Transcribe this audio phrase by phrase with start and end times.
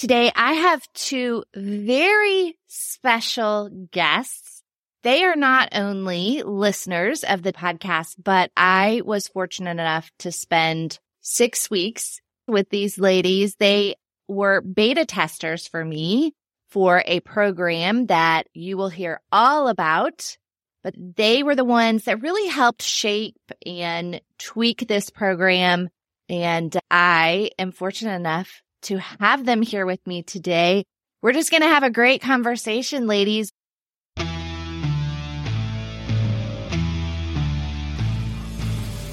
[0.00, 4.62] Today I have two very special guests.
[5.02, 10.98] They are not only listeners of the podcast, but I was fortunate enough to spend
[11.20, 12.18] six weeks
[12.48, 13.56] with these ladies.
[13.56, 13.96] They
[14.26, 16.32] were beta testers for me
[16.70, 20.38] for a program that you will hear all about,
[20.82, 23.36] but they were the ones that really helped shape
[23.66, 25.90] and tweak this program.
[26.30, 30.84] And I am fortunate enough to have them here with me today.
[31.22, 33.52] We're just going to have a great conversation, ladies.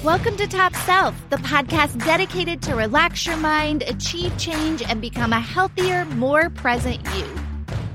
[0.04, 5.32] Welcome to Top Self, the podcast dedicated to relax your mind, achieve change, and become
[5.32, 7.26] a healthier, more present you.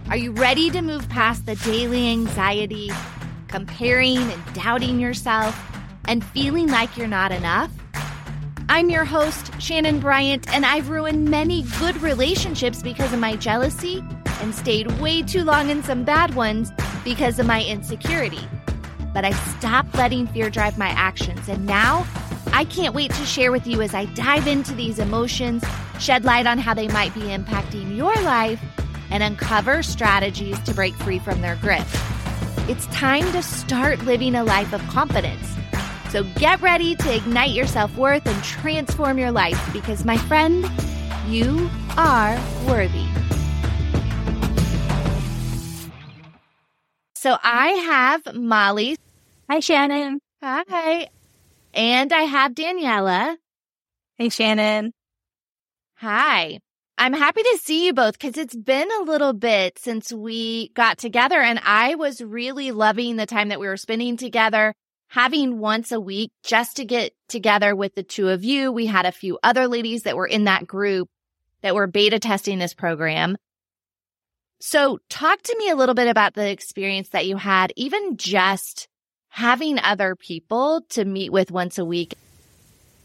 [0.09, 2.92] Are you ready to move past the daily anxiety,
[3.48, 5.59] comparing and doubting yourself,
[6.05, 7.72] and feeling like you're not enough?
[8.70, 14.03] I'm your host, Shanenn Bryant, and I've ruined many good relationships because of my jealousy
[14.42, 16.72] and stayed way too long in some bad ones
[17.03, 18.47] because of my insecurity.
[19.14, 22.08] But I stopped letting fear drive my actions, and now
[22.53, 25.64] I can't wait to share with you as I dive into these emotions,
[26.00, 28.61] shed light on how they might be impacting your life,
[29.11, 31.86] and uncover strategies to break free from their grip.
[32.69, 35.53] It's time to start living a life of confidence
[36.14, 40.64] so get ready to ignite your self worth and transform your life because, my friend,
[41.28, 43.03] you are worthy.
[47.16, 48.95] So I have Molly.
[49.50, 50.19] Hi, Shanenn.
[50.44, 51.08] Hi.
[51.73, 53.36] And I have Daniela.
[54.17, 54.91] Hey, Shanenn.
[55.95, 56.59] Hi.
[56.95, 61.00] I'm happy to see you both because it's been a little bit since we got
[61.00, 64.75] together and I was really loving the time that we were spending together
[65.14, 68.72] having once a week just to get together with the two of you.
[68.72, 71.08] We had a few other ladies that were in that group
[71.61, 73.38] that were beta testing this program.
[74.59, 78.88] So talk to me a little bit about the experience that you had, even just
[79.29, 82.16] having other people to meet with once a week.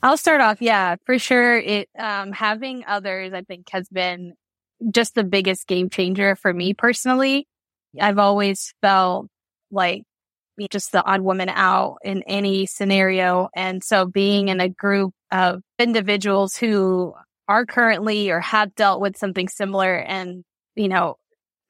[0.02, 0.62] I'll start off.
[0.62, 1.58] Yeah, for sure.
[1.58, 4.32] It, um, having others, I think has been
[4.90, 7.46] just the biggest game changer for me personally.
[8.00, 9.28] I've always felt
[9.70, 10.04] like
[10.70, 13.48] just the odd woman out in any scenario.
[13.54, 17.14] And so being in a group of individuals who
[17.48, 20.42] are currently or have dealt with something similar and,
[20.74, 21.16] you know,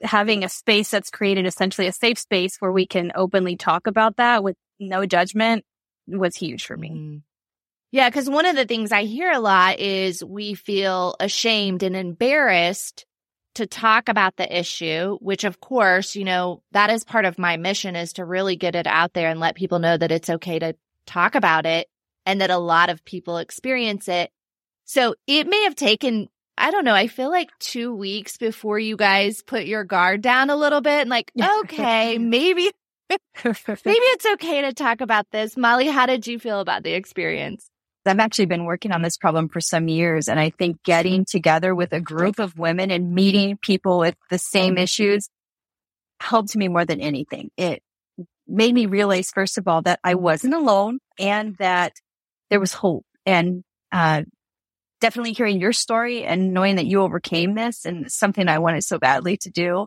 [0.03, 4.17] having a space that's created essentially a safe space where we can openly talk about
[4.17, 5.65] that with no judgment
[6.07, 6.91] was huge for me.
[6.91, 7.23] Mm.
[7.91, 11.97] Yeah, because one of the things I hear a lot is we feel ashamed and
[11.97, 13.07] embarrassed
[13.59, 17.57] to talk about the issue, which of course, you know, that is part of my
[17.57, 20.59] mission is to really get it out there and let people know that it's okay
[20.59, 20.75] to
[21.07, 21.89] talk about it
[22.25, 24.31] and that a lot of people experience it.
[24.85, 28.97] So it may have taken, I don't know, I feel like two weeks before you
[28.97, 32.71] guys put your guard down a little bit and like, okay, maybe,
[33.11, 35.57] maybe it's okay to talk about this.
[35.57, 37.69] Molly, how did you feel about the experience?
[38.09, 40.29] I've actually been working on this problem for some years.
[40.29, 44.39] And I think getting together with a group of women and meeting people with the
[44.39, 45.29] same issues
[46.21, 47.51] helped me more than anything.
[47.57, 47.83] It
[48.47, 51.93] made me realize, first of all, that I wasn't alone and that
[52.51, 54.23] there was hope and, uh,
[55.01, 58.99] definitely hearing your story and knowing that you overcame this and something I wanted so
[58.99, 59.87] badly to do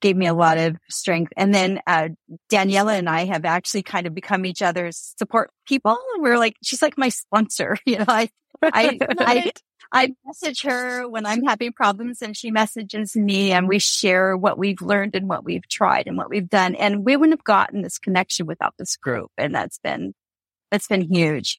[0.00, 1.32] gave me a lot of strength.
[1.36, 2.08] And then uh,
[2.50, 5.98] Daniela and I have actually kind of become each other's support people.
[6.18, 7.76] We're like, she's like my sponsor.
[7.86, 8.28] You know, I,
[8.62, 9.52] I, I,
[9.92, 14.58] I message her when I'm having problems and she messages me and we share what
[14.58, 16.74] we've learned and what we've tried and what we've done.
[16.74, 19.30] And we wouldn't have gotten this connection without this group.
[19.38, 20.14] And that's been,
[20.70, 21.58] that's been huge.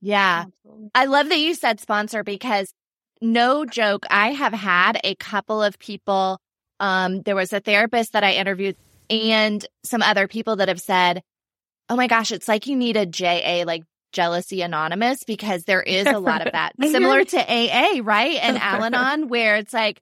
[0.00, 0.44] Yeah.
[0.46, 0.90] Absolutely.
[0.94, 2.72] I love that you said sponsor because
[3.20, 4.06] no joke.
[4.08, 6.38] I have had a couple of people
[6.80, 8.76] um, there was a therapist that I interviewed
[9.08, 11.22] and some other people that have said,
[11.88, 13.82] Oh my gosh, it's like you need a JA, like
[14.12, 18.38] jealousy anonymous, because there is a lot of that similar to AA, right?
[18.40, 20.00] And Al Anon, where it's like,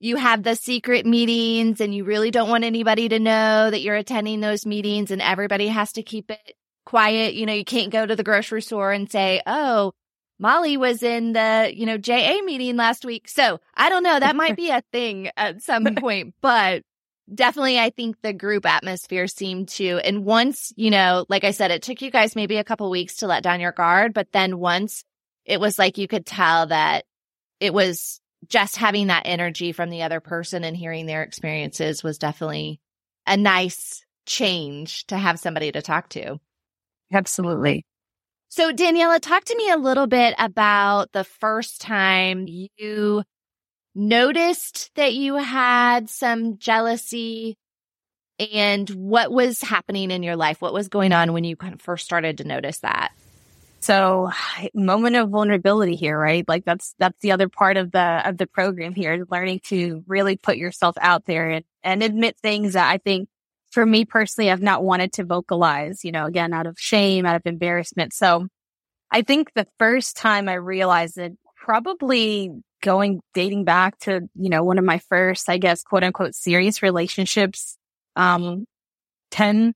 [0.00, 3.96] you have the secret meetings and you really don't want anybody to know that you're
[3.96, 6.54] attending those meetings and everybody has to keep it
[6.86, 7.34] quiet.
[7.34, 9.92] You know, you can't go to the grocery store and say, Oh,
[10.40, 13.28] Molly was in the, you know, JA meeting last week.
[13.28, 14.18] So I don't know.
[14.18, 16.82] That might be a thing at some point, but
[17.32, 21.70] definitely I think the group atmosphere seemed to, and once, you know, like I said,
[21.70, 24.58] it took you guys maybe a couple weeks to let down your guard, but then
[24.58, 25.04] once
[25.44, 27.04] it was like you could tell that
[27.60, 32.18] it was just having that energy from the other person and hearing their experiences was
[32.18, 32.80] definitely
[33.26, 36.40] a nice change to have somebody to talk to.
[37.12, 37.84] Absolutely.
[38.52, 43.22] So, Daniela, talk to me a little bit about the first time you
[43.94, 47.56] noticed that you had some jealousy
[48.40, 50.60] and what was happening in your life?
[50.60, 53.12] What was going on when you kind of first started to notice that?
[53.78, 54.32] So
[54.74, 56.46] moment of vulnerability here, right?
[56.48, 60.36] Like that's, that's the other part of the, of the program here, learning to really
[60.36, 63.28] put yourself out there and, and admit things that I think
[63.70, 67.36] for me personally, I've not wanted to vocalize, you know, again, out of shame, out
[67.36, 68.12] of embarrassment.
[68.12, 68.48] So
[69.10, 72.50] I think the first time I realized it, probably
[72.82, 76.82] going, dating back to, you know, one of my first, I guess, quote unquote, serious
[76.82, 77.76] relationships,
[78.16, 78.64] um,
[79.30, 79.74] 10,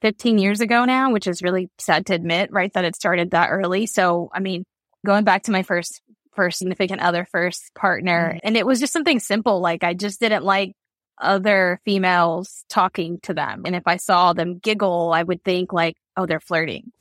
[0.00, 2.72] 15 years ago now, which is really sad to admit, right?
[2.72, 3.86] That it started that early.
[3.86, 4.64] So, I mean,
[5.04, 6.00] going back to my first,
[6.34, 8.38] first significant other, first partner, mm-hmm.
[8.42, 9.60] and it was just something simple.
[9.60, 10.74] Like I just didn't like
[11.20, 13.62] other females talking to them.
[13.64, 16.92] And if I saw them giggle, I would think like, oh, they're flirting.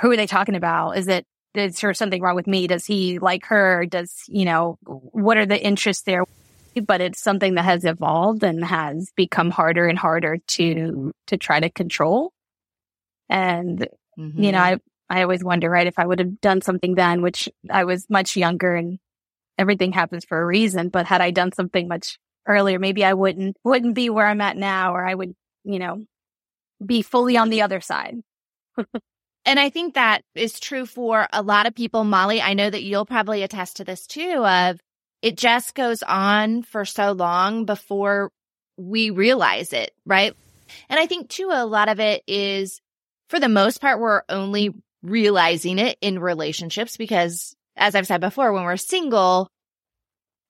[0.00, 0.92] Who are they talking about?
[0.92, 2.66] Is it, is there something wrong with me?
[2.66, 3.86] Does he like her?
[3.86, 6.24] Does, you know, what are the interests there?
[6.86, 11.60] But it's something that has evolved and has become harder and harder to, to try
[11.60, 12.32] to control.
[13.28, 13.86] And,
[14.18, 14.42] mm-hmm.
[14.42, 14.80] you know, mm-hmm.
[15.10, 18.08] I, I always wonder, right, if I would have done something then, which I was
[18.08, 18.98] much younger and
[19.58, 23.56] everything happens for a reason, but had I done something much earlier, maybe I wouldn't,
[23.64, 25.34] wouldn't be where I'm at now, or I would,
[25.64, 26.04] you know,
[26.84, 28.16] be fully on the other side.
[29.44, 32.04] and I think that is true for a lot of people.
[32.04, 34.80] Molly, I know that you'll probably attest to this too of
[35.20, 38.30] it just goes on for so long before
[38.76, 40.34] we realize it, right?
[40.88, 42.80] And I think too, a lot of it is
[43.28, 48.52] for the most part, we're only realizing it in relationships because as I've said before,
[48.52, 49.48] when we're single,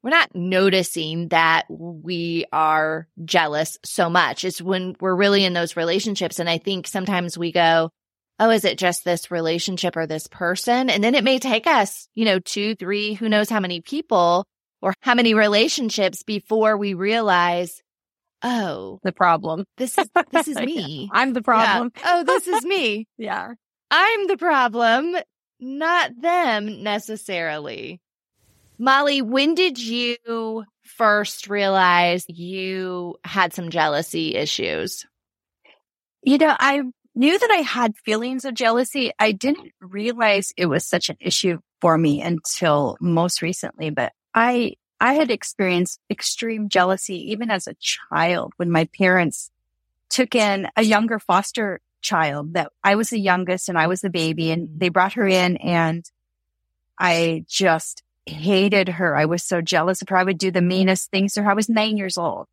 [0.02, 4.44] we're not noticing that we are jealous so much.
[4.44, 6.38] It's when we're really in those relationships.
[6.38, 7.90] And I think sometimes we go,
[8.38, 10.90] Oh, is it just this relationship or this person?
[10.90, 14.44] And then it may take us, you know, two, three, who knows how many people
[14.80, 17.80] or how many relationships before we realize,
[18.42, 19.64] oh, the problem.
[19.76, 21.08] This is this is me.
[21.12, 21.92] I'm the problem.
[21.96, 22.02] Yeah.
[22.06, 23.06] Oh, this is me.
[23.16, 23.52] yeah.
[23.90, 25.16] I'm the problem,
[25.60, 28.00] not them necessarily.
[28.82, 35.06] Molly, when did you first realize you had some jealousy issues?
[36.24, 36.82] You know, I
[37.14, 39.12] knew that I had feelings of jealousy.
[39.20, 44.74] I didn't realize it was such an issue for me until most recently, but I
[45.00, 49.52] I had experienced extreme jealousy even as a child when my parents
[50.08, 54.10] took in a younger foster child that I was the youngest and I was the
[54.10, 54.78] baby and mm.
[54.80, 56.04] they brought her in and
[56.98, 59.16] I just hated her.
[59.16, 60.16] I was so jealous of her.
[60.16, 61.50] I would do the meanest things to her.
[61.50, 62.46] I was nine years old.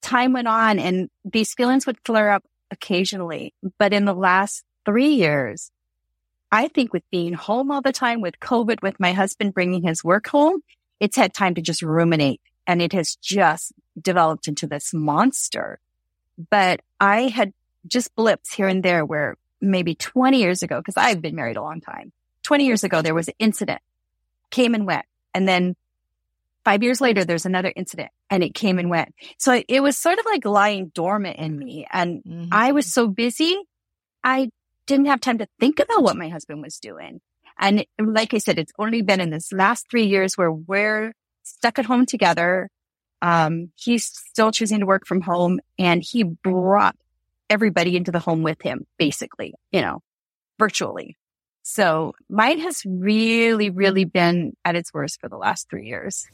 [0.00, 3.54] Time went on and these feelings would flare up occasionally.
[3.78, 5.70] But in the last three years,
[6.50, 10.04] I think with being home all the time with COVID, with my husband bringing his
[10.04, 10.60] work home,
[11.00, 15.80] it's had time to just ruminate and it has just developed into this monster.
[16.50, 17.52] But I had
[17.86, 21.62] just blips here and there where maybe 20 years ago, because I've been married a
[21.62, 22.12] long time,
[22.42, 23.80] 20 years ago, there was an incident,
[24.52, 25.04] came and went.
[25.34, 25.74] And then
[26.64, 29.14] five years later, there's another incident and it came and went.
[29.38, 31.86] So it was sort of like lying dormant in me.
[31.92, 32.48] And mm-hmm.
[32.52, 33.56] I was so busy.
[34.22, 34.50] I
[34.86, 37.20] didn't have time to think about what my husband was doing.
[37.58, 41.78] And like I said, it's only been in this last three years where we're stuck
[41.78, 42.68] at home together.
[43.20, 46.96] Um, he's still choosing to work from home and he brought
[47.48, 50.00] everybody into the home with him, basically, you know,
[50.58, 51.16] virtually.
[51.62, 56.26] So mine has really, really been at its worst for the last three years.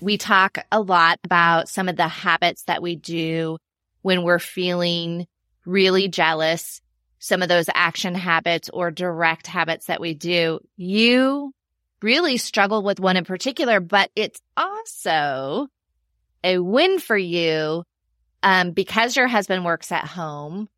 [0.00, 3.58] We talk a lot about some of the habits that we do
[4.02, 5.26] when we're feeling
[5.64, 6.80] really jealous.
[7.18, 11.52] Some of those action habits or direct habits that we do, you
[12.02, 15.66] really struggle with one in particular, but it's also
[16.44, 17.82] a win for you
[18.42, 20.68] um, because your husband works at home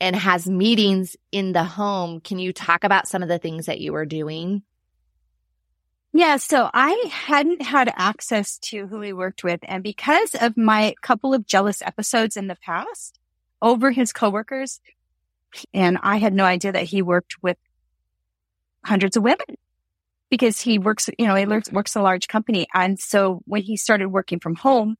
[0.00, 2.20] and has meetings in the home.
[2.20, 4.62] Can you talk about some of the things that you were doing?
[6.12, 9.60] Yeah, so I hadn't had access to who he worked with.
[9.62, 13.18] And because of my couple of jealous episodes in the past
[13.60, 14.80] over his coworkers,
[15.74, 17.56] and I had no idea that he worked with
[18.84, 19.56] hundreds of women
[20.30, 22.66] because he works, you know, he works a large company.
[22.72, 24.96] And so when he started working from home,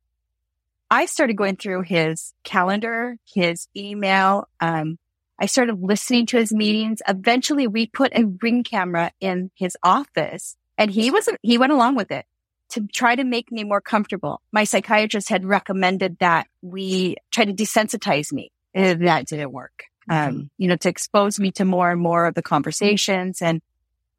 [0.90, 4.48] I started going through his calendar, his email.
[4.60, 4.98] Um,
[5.38, 7.00] I started listening to his meetings.
[7.06, 11.94] Eventually we put a ring camera in his office and he was, he went along
[11.96, 12.24] with it
[12.70, 14.40] to try to make me more comfortable.
[14.52, 18.50] My psychiatrist had recommended that we try to desensitize me.
[18.74, 20.42] And that didn't work um, mm-hmm.
[20.56, 23.42] you know, to expose me to more and more of the conversations.
[23.42, 23.60] And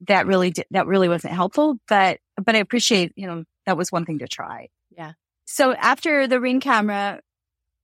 [0.08, 3.92] that really, did, that really wasn't helpful, but, but I appreciate, you know, that was
[3.92, 4.70] one thing to try.
[4.96, 5.14] Yeah.
[5.51, 7.22] So after the ring camera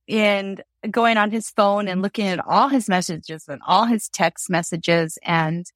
[0.08, 4.48] and going on his phone and looking at all his messages and all his text
[4.48, 5.66] messages and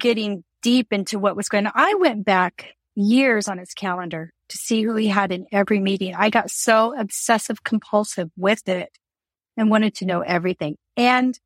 [0.00, 4.56] getting deep into what was going on, I went back years on his calendar to
[4.56, 6.14] see who he had in every meeting.
[6.14, 8.90] I got so obsessive compulsive with it
[9.54, 10.78] and wanted to know everything.
[10.96, 11.38] And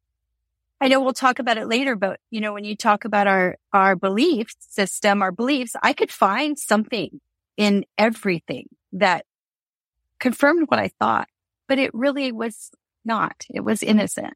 [0.81, 3.57] I know we'll talk about it later, but you know, when you talk about our,
[3.73, 7.21] our belief system, our beliefs, I could find something
[7.57, 9.27] in everything that
[10.23, 11.29] confirmed what I thought,
[11.69, 12.71] but it really was
[13.05, 13.45] not.
[13.50, 14.35] It was innocent.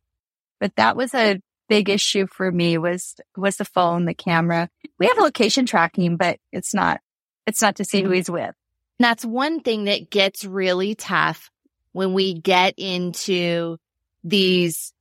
[0.59, 4.69] But that was a big issue for me was, was the phone, the camera.
[4.99, 7.01] We have location tracking, but it's not,
[7.47, 8.55] it's not to see who he's with.
[8.99, 11.51] That's one thing that gets really tough
[11.93, 13.77] when we get into
[14.25, 14.93] these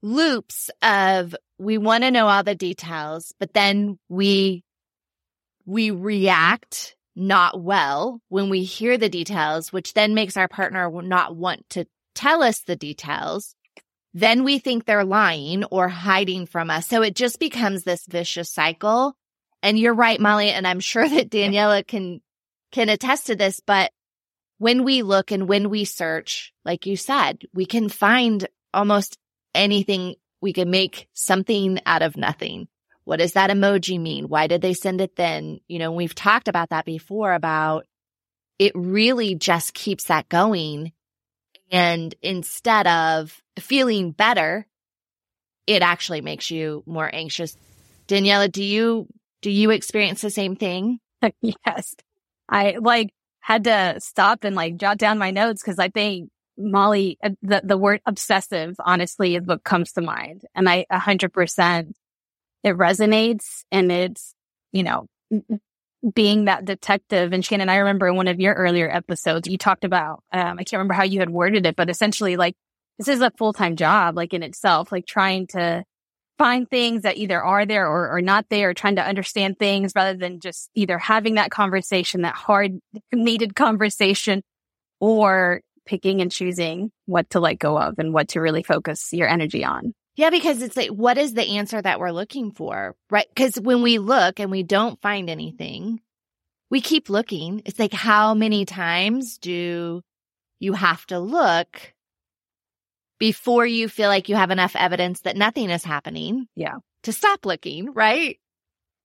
[0.00, 4.64] loops of we want to know all the details, but then we,
[5.66, 11.36] we react not well when we hear the details, which then makes our partner not
[11.36, 11.84] want to
[12.14, 13.54] tell us the details.
[14.14, 16.86] Then we think they're lying or hiding from us.
[16.86, 19.14] So it just becomes this vicious cycle.
[19.62, 20.50] And you're right, Molly.
[20.50, 22.20] And I'm sure that Daniela can,
[22.72, 23.92] can attest to this, but
[24.58, 29.16] when we look and when we search, like you said, we can find almost
[29.54, 30.16] anything.
[30.40, 32.68] We can make something out of nothing.
[33.08, 34.28] What does that emoji mean?
[34.28, 35.60] Why did they send it then?
[35.66, 37.86] You know, we've talked about that before about
[38.58, 40.92] it really just keeps that going.
[41.70, 44.66] And instead of feeling better,
[45.66, 47.56] it actually makes you more anxious.
[48.08, 49.06] Daniela, do you,
[49.40, 50.98] do you experience the same thing?
[51.40, 51.96] yes.
[52.46, 57.16] I like had to stop and like jot down my notes because I think Molly,
[57.22, 60.42] uh, the, the word obsessive, honestly, is what comes to mind.
[60.54, 61.96] And I a hundred percent
[62.62, 64.34] it resonates and it's,
[64.72, 65.06] you know,
[66.14, 67.32] being that detective.
[67.32, 70.64] And Shanenn, I remember in one of your earlier episodes, you talked about, um, I
[70.64, 72.54] can't remember how you had worded it, but essentially like
[72.98, 75.84] this is a full time job, like in itself, like trying to
[76.38, 79.92] find things that either are there or, or not there, or trying to understand things
[79.96, 82.78] rather than just either having that conversation, that hard
[83.12, 84.42] needed conversation
[85.00, 89.28] or picking and choosing what to let go of and what to really focus your
[89.28, 89.94] energy on.
[90.18, 92.96] Yeah, because it's like, what is the answer that we're looking for?
[93.08, 93.28] Right.
[93.32, 96.00] Because when we look and we don't find anything,
[96.70, 97.62] we keep looking.
[97.64, 100.02] It's like, how many times do
[100.58, 101.94] you have to look
[103.20, 106.48] before you feel like you have enough evidence that nothing is happening?
[106.56, 106.78] Yeah.
[107.04, 108.40] To stop looking, right?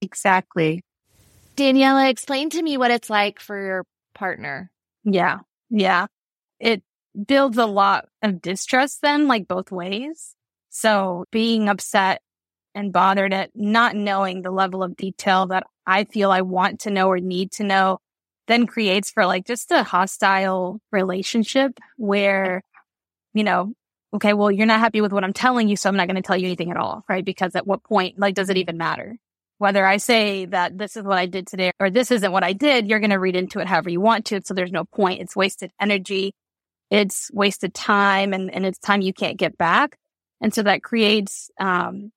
[0.01, 0.81] Exactly.
[1.55, 4.71] Daniela, explain to me what it's like for your partner.
[5.03, 5.41] Yeah.
[5.69, 6.07] Yeah.
[6.59, 6.81] It
[7.27, 10.35] builds a lot of distrust then, like both ways.
[10.75, 12.21] So being upset
[12.73, 16.91] and bothered at not knowing the level of detail that I feel I want to
[16.91, 17.99] know or need to know
[18.47, 22.61] then creates for like just a hostile relationship where,
[23.33, 23.73] you know,
[24.15, 26.21] okay, well, you're not happy with what I'm telling you, so I'm not going to
[26.21, 27.23] tell you anything at all, right?
[27.23, 29.15] Because at what point, like, does it even matter?
[29.59, 32.53] Whether I say that this is what I did today or this isn't what I
[32.53, 34.41] did, you're going to read into it however you want to.
[34.43, 35.21] So there's no point.
[35.21, 36.33] It's wasted energy.
[36.89, 39.95] It's wasted time and, and it's time you can't get back.
[40.43, 42.11] And so that creates, um,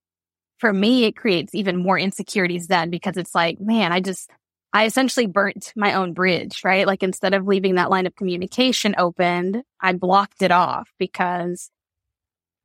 [0.59, 4.28] for me, it creates even more insecurities then because it's like, man, I just,
[4.73, 6.87] I essentially burnt my own bridge, right?
[6.87, 11.71] Like instead of leaving that line of communication opened, I blocked it off because,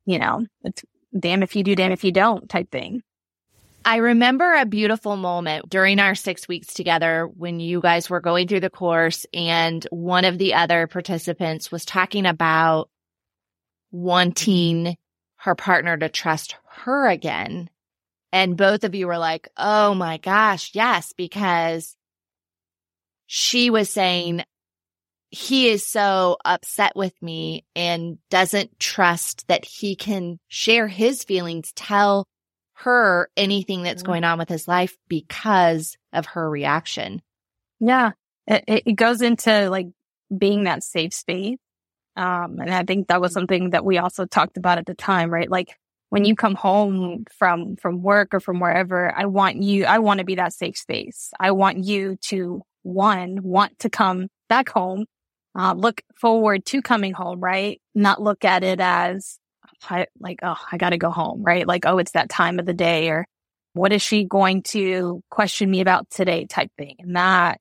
[0.04, 0.84] you know, it's
[1.16, 3.02] damn if you do, damn if you don't type thing.
[3.84, 8.48] I remember a beautiful moment during our six weeks together when you guys were going
[8.48, 12.90] through the course and one of the other participants was talking about
[13.90, 14.96] wanting
[15.42, 17.68] her partner to trust her again.
[18.32, 20.70] And both of you were like, Oh my gosh.
[20.72, 21.96] Yes, because
[23.26, 24.44] she was saying
[25.30, 31.72] he is so upset with me and doesn't trust that he can share his feelings,
[31.74, 32.26] tell
[32.74, 34.12] her anything that's mm-hmm.
[34.12, 37.20] going on with his life because of her reaction.
[37.80, 38.12] Yeah.
[38.46, 39.88] It, it goes into like
[40.36, 41.58] being that safe space
[42.16, 45.30] um, and I think that was something that we also talked about at the time,
[45.30, 45.50] right?
[45.50, 45.76] Like
[46.10, 50.18] when you come home from, from work or from wherever, I want you, I want
[50.18, 51.30] to be that safe space.
[51.40, 55.06] I want you to one, want to come back home,
[55.58, 57.80] uh, look forward to coming home, right?
[57.94, 59.38] Not look at it as
[59.88, 61.66] I, like, oh, I got to go home, right?
[61.66, 63.26] Like, oh, it's that time of the day or
[63.72, 66.96] what is she going to question me about today type thing.
[66.98, 67.58] And that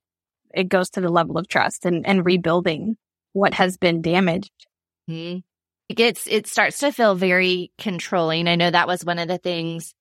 [0.54, 2.98] it goes to the level of trust and, and rebuilding
[3.34, 4.52] what has been damaged.
[5.10, 5.40] Mm-hmm.
[5.90, 8.48] It gets, it starts to feel very controlling.
[8.48, 9.94] I know that was one of the things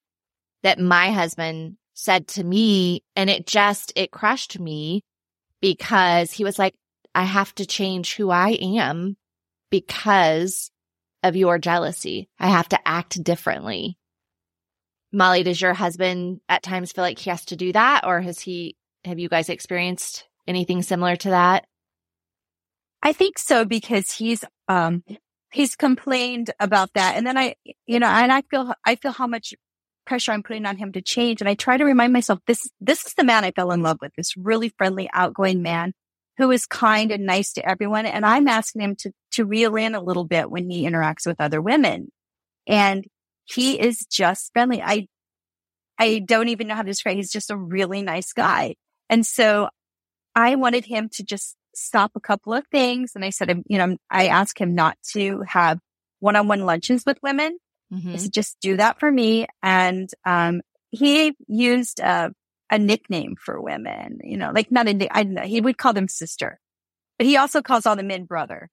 [0.62, 5.02] that my husband said to me and it just, it crushed me
[5.60, 6.74] because he was like,
[7.14, 9.16] I have to change who I am
[9.70, 10.70] because
[11.22, 12.28] of your jealousy.
[12.38, 13.98] I have to act differently.
[15.12, 18.06] Molly, does your husband at times feel like he has to do that?
[18.06, 21.66] Or has he, have you guys experienced anything similar to that?
[23.02, 25.04] I think so because he's, um,
[25.52, 27.16] he's complained about that.
[27.16, 27.54] And then I,
[27.86, 29.54] you know, and I feel, I feel how much
[30.06, 31.40] pressure I'm putting on him to change.
[31.40, 33.98] And I try to remind myself, this, this is the man I fell in love
[34.00, 35.92] with, this really friendly, outgoing man
[36.36, 38.06] who is kind and nice to everyone.
[38.06, 41.40] And I'm asking him to, to reel in a little bit when he interacts with
[41.40, 42.10] other women.
[42.66, 43.06] And
[43.44, 44.82] he is just friendly.
[44.82, 45.06] I,
[45.98, 47.16] I don't even know how to describe.
[47.16, 48.76] He's just a really nice guy.
[49.08, 49.68] And so
[50.34, 53.12] I wanted him to just stop a couple of things.
[53.14, 55.78] And I said, you know, I asked him not to have
[56.20, 57.58] one-on-one lunches with women.
[57.92, 58.16] Mm-hmm.
[58.16, 59.46] said, just do that for me.
[59.62, 60.60] And, um,
[60.90, 62.30] he used, uh,
[62.72, 65.92] a nickname for women, you know, like not a, I don't know, he would call
[65.92, 66.60] them sister,
[67.18, 68.68] but he also calls all the men brother.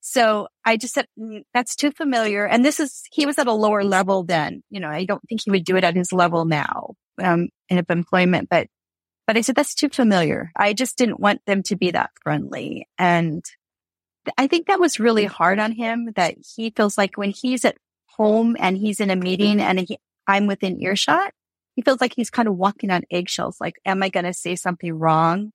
[0.00, 2.46] So I just said, mm, that's too familiar.
[2.46, 5.40] And this is, he was at a lower level then, you know, I don't think
[5.44, 8.68] he would do it at his level now, um, in employment, but,
[9.32, 10.52] but I said, that's too familiar.
[10.54, 12.86] I just didn't want them to be that friendly.
[12.98, 13.42] And
[14.36, 17.78] I think that was really hard on him that he feels like when he's at
[18.08, 19.96] home and he's in a meeting and he,
[20.26, 21.32] I'm within earshot,
[21.76, 23.58] he feels like he's kind of walking on eggshells.
[23.58, 25.50] Like, am I going to say something wrong?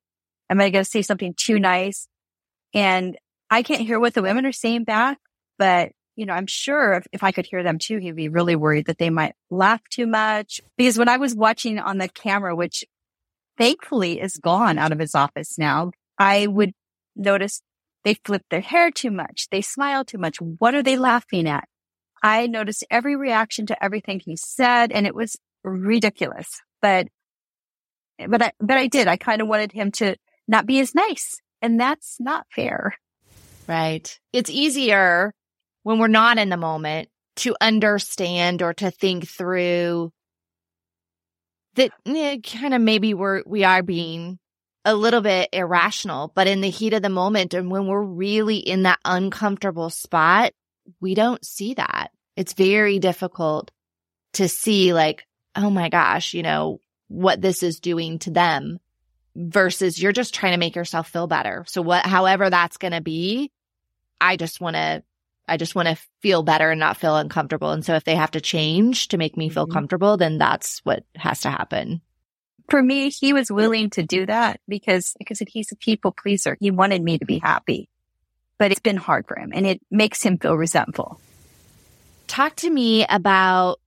[0.50, 2.07] Am I going to say something too nice?
[2.74, 3.15] And
[3.51, 5.19] I can't hear what the women are saying back,
[5.60, 8.55] but you know, I'm sure if, if I could hear them too, he'd be really
[8.55, 10.62] worried that they might laugh too much.
[10.77, 12.84] Because when I was watching on the camera, which
[13.58, 16.74] thankfully is gone out of his office now, I would
[17.16, 17.62] notice
[18.04, 19.48] they flip their hair too much.
[19.52, 20.38] They smile too much.
[20.40, 21.68] What are they laughing at?
[22.24, 26.62] I noticed every reaction to everything he said and it was ridiculous.
[26.82, 27.08] But,
[28.28, 29.08] but I, but I did.
[29.08, 30.16] I kind of wanted him to
[30.48, 32.96] not be as nice and that's not fair.
[33.67, 34.17] Right.
[34.32, 35.34] It's easier
[35.84, 40.12] when we're not in the moment to understand or to think through
[41.78, 44.38] that eh, kind of maybe we're, we are being
[44.86, 48.58] a little bit irrational, but in the heat of the moment and when we're really
[48.58, 50.54] in that uncomfortable spot,
[51.02, 52.12] we don't see that.
[52.36, 53.72] It's very difficult
[54.34, 58.80] to see like, oh my gosh, you know, what this is doing to them
[59.36, 61.63] versus you're just trying to make yourself feel better.
[61.68, 63.52] So what, however that's going to be,
[64.20, 65.04] I just want to,
[65.47, 67.71] I just want to feel better and not feel uncomfortable.
[67.71, 69.73] And so if they have to change to make me feel mm-hmm.
[69.73, 72.01] comfortable, then that's what has to happen.
[72.69, 76.57] For me, he was willing to do that because, because he's a people pleaser.
[76.60, 77.88] He wanted me to be happy,
[78.57, 81.19] but it's been hard for him and it makes him feel resentful.
[82.27, 83.79] Talk to me about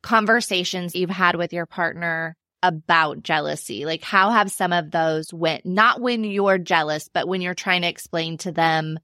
[0.00, 3.84] conversations you've had with your partner about jealousy.
[3.84, 7.82] Like how have some of those went, not when you're jealous, but when you're trying
[7.82, 8.98] to explain to them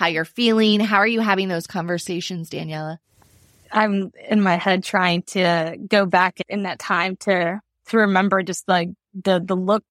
[0.00, 0.80] how you're feeling?
[0.80, 2.96] How are you having those conversations, Daniela?
[3.70, 8.66] I'm in my head trying to go back in that time to, to remember just
[8.66, 9.84] like the, the look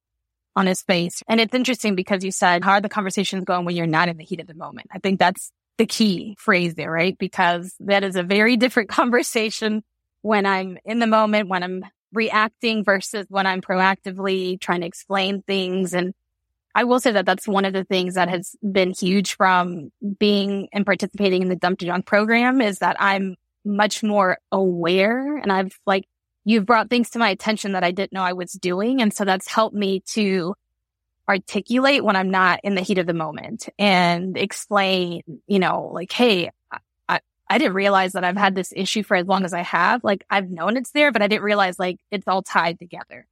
[0.56, 1.22] on his face.
[1.28, 4.18] And it's interesting because you said, how are the conversations going when you're not in
[4.18, 4.88] the heat of the moment?
[4.92, 7.16] I think that's the key phrase there, right?
[7.16, 9.84] Because that is a very different conversation
[10.24, 15.44] when I'm in the moment, when I'm reacting versus when I'm proactively trying to explain
[15.44, 15.94] things.
[15.94, 16.16] And
[16.80, 20.70] I will say that that's one of the things that has been huge from being
[20.72, 25.52] and participating in the Dump the Junk program is that I'm much more aware and
[25.52, 26.08] I've like,
[26.46, 29.02] you've brought things to my attention that I didn't know I was doing.
[29.02, 30.56] And so that's helped me to
[31.28, 36.14] articulate when I'm not in the heat of the moment and explain, you know, like,
[36.14, 36.50] Hey,
[37.10, 40.02] I, I didn't realize that I've had this issue for as long as I have.
[40.06, 43.28] Like I've known it's there, but I didn't realize like it's all tied together.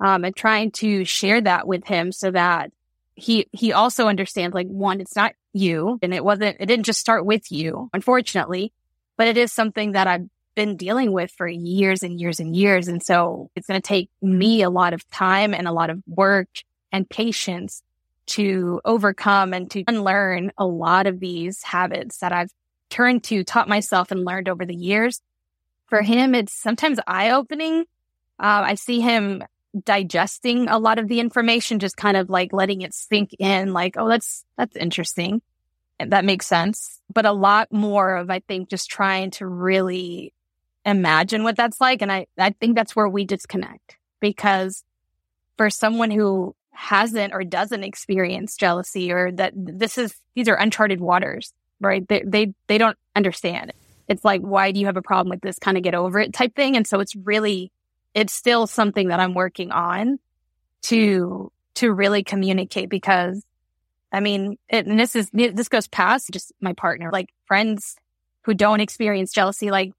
[0.00, 2.72] Um, and trying to share that with him so that
[3.18, 7.00] he, he also understands like one, it's not you and it wasn't, it didn't just
[7.00, 8.72] start with you, unfortunately,
[9.16, 12.88] but it is something that I've been dealing with for years and years and years.
[12.88, 16.02] And so it's going to take me a lot of time and a lot of
[16.06, 16.48] work
[16.92, 17.82] and patience
[18.26, 22.52] to overcome and to unlearn a lot of these habits that I've
[22.90, 25.20] turned to, taught myself and learned over the years.
[25.86, 27.80] For him, it's sometimes eye opening.
[28.38, 29.42] Uh, I see him
[29.84, 33.96] digesting a lot of the information, just kind of like letting it sink in, like,
[33.96, 35.42] oh, that's, that's interesting.
[35.98, 37.00] And that makes sense.
[37.12, 40.32] But a lot more of, I think, just trying to really
[40.86, 42.02] imagine what that's like.
[42.02, 44.84] And I, I think that's where we disconnect because
[45.56, 51.00] for someone who hasn't or doesn't experience jealousy or that this is, these are uncharted
[51.00, 52.06] waters, right?
[52.06, 53.72] They, they, they don't understand.
[54.06, 55.58] It's like, why do you have a problem with this?
[55.58, 56.76] Kind of get over it type thing.
[56.76, 57.72] And so it's really,
[58.14, 60.18] it's still something that I'm working on
[60.82, 63.44] to, to really communicate because
[64.12, 67.96] I mean, it, and this is, this goes past just my partner, like friends
[68.42, 69.70] who don't experience jealousy.
[69.70, 69.92] Like,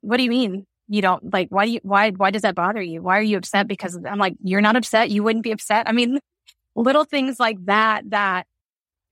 [0.00, 0.66] what do you mean?
[0.88, 3.02] You don't like, why do you, why, why does that bother you?
[3.02, 3.68] Why are you upset?
[3.68, 5.10] Because I'm like, you're not upset.
[5.10, 5.88] You wouldn't be upset.
[5.88, 6.18] I mean,
[6.74, 8.46] little things like that, that,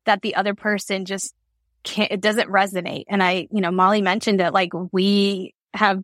[0.04, 1.34] that the other person just
[1.82, 3.04] can't, it doesn't resonate.
[3.08, 6.02] And I, you know, Molly mentioned it, like we have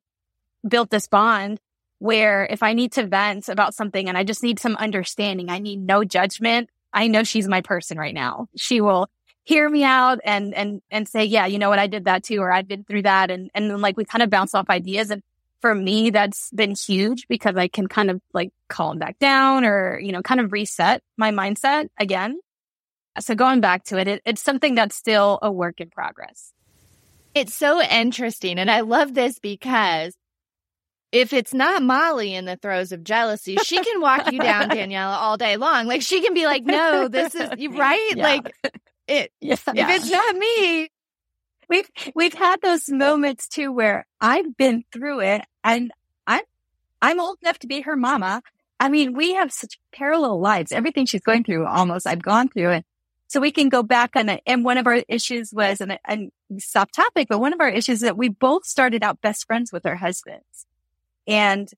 [0.66, 1.60] built this bond
[1.98, 5.58] where if I need to vent about something and I just need some understanding, I
[5.58, 6.70] need no judgment.
[6.92, 8.48] I know she's my person right now.
[8.56, 9.08] She will
[9.44, 11.78] hear me out and, and, and say, yeah, you know what?
[11.78, 13.30] I did that too, or I've been through that.
[13.30, 15.10] And, and then like we kind of bounce off ideas.
[15.10, 15.22] And
[15.60, 19.98] for me, that's been huge because I can kind of like calm back down or,
[19.98, 22.38] you know, kind of reset my mindset again.
[23.20, 26.52] So going back to it, it it's something that's still a work in progress.
[27.34, 28.58] It's so interesting.
[28.58, 30.14] And I love this because
[31.12, 35.16] if it's not Molly in the throes of jealousy, she can walk you down, Daniela,
[35.16, 35.86] all day long.
[35.86, 38.12] Like she can be like, no, this is right.
[38.14, 38.22] Yeah.
[38.22, 38.54] Like
[39.06, 39.54] it, yeah.
[39.54, 40.90] if it's not me.
[41.68, 45.90] We've, we've had those moments too where I've been through it and
[46.26, 46.42] I'm,
[47.02, 48.42] I'm old enough to be her mama.
[48.80, 50.72] I mean, we have such parallel lives.
[50.72, 52.86] Everything she's going through almost I've gone through it.
[53.26, 54.42] So we can go back on it.
[54.46, 58.00] And one of our issues was, and, and soft topic, but one of our issues
[58.00, 60.66] that we both started out best friends with our husbands.
[61.28, 61.70] And,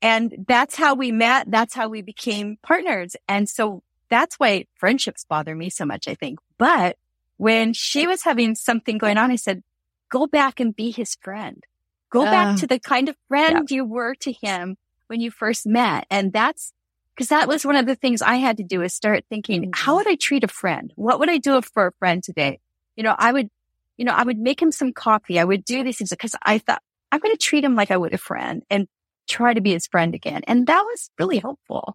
[0.00, 1.50] and that's how we met.
[1.50, 3.16] That's how we became partners.
[3.28, 6.38] And so that's why friendships bother me so much, I think.
[6.58, 6.96] But
[7.38, 9.62] when she was having something going on, I said,
[10.10, 11.64] go back and be his friend.
[12.10, 13.76] Go uh, back to the kind of friend yeah.
[13.76, 16.06] you were to him when you first met.
[16.10, 16.72] And that's
[17.14, 19.70] because that was one of the things I had to do is start thinking, mm-hmm.
[19.74, 20.92] how would I treat a friend?
[20.96, 22.60] What would I do for a friend today?
[22.96, 23.48] You know, I would,
[23.96, 25.38] you know, I would make him some coffee.
[25.38, 26.82] I would do these things because I thought
[27.12, 28.86] I'm going to treat him like I would a friend and
[29.28, 30.42] try to be his friend again.
[30.46, 31.94] And that was really helpful.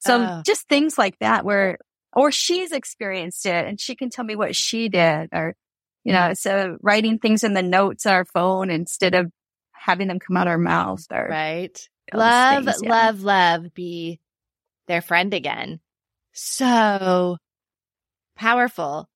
[0.00, 1.78] So uh, just things like that where,
[2.12, 5.54] or she's experienced it and she can tell me what she did or,
[6.04, 9.30] you know, so writing things in the notes on our phone instead of
[9.72, 11.88] having them come out our mouths or right.
[12.12, 12.90] Love, things, yeah.
[12.90, 14.18] love, love, be
[14.88, 15.80] their friend again.
[16.32, 17.36] So
[18.36, 19.08] powerful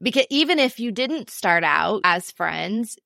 [0.00, 2.98] because even if you didn't start out as friends,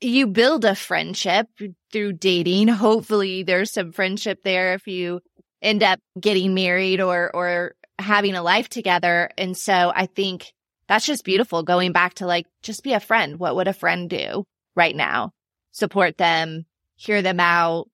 [0.00, 1.48] you build a friendship
[1.92, 2.68] through dating.
[2.68, 5.20] Hopefully there's some friendship there if you
[5.62, 9.30] end up getting married or, or having a life together.
[9.38, 10.52] And so I think
[10.88, 13.38] that's just beautiful going back to like, just be a friend.
[13.38, 15.32] What would a friend do right now?
[15.72, 17.88] Support them, hear them out,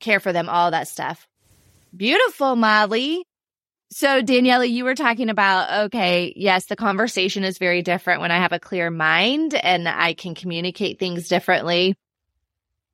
[0.00, 1.26] care for them, all that stuff.
[1.96, 3.24] Beautiful, Molly.
[3.90, 8.36] So, Daniela, you were talking about, okay, yes, the conversation is very different when I
[8.36, 11.96] have a clear mind and I can communicate things differently.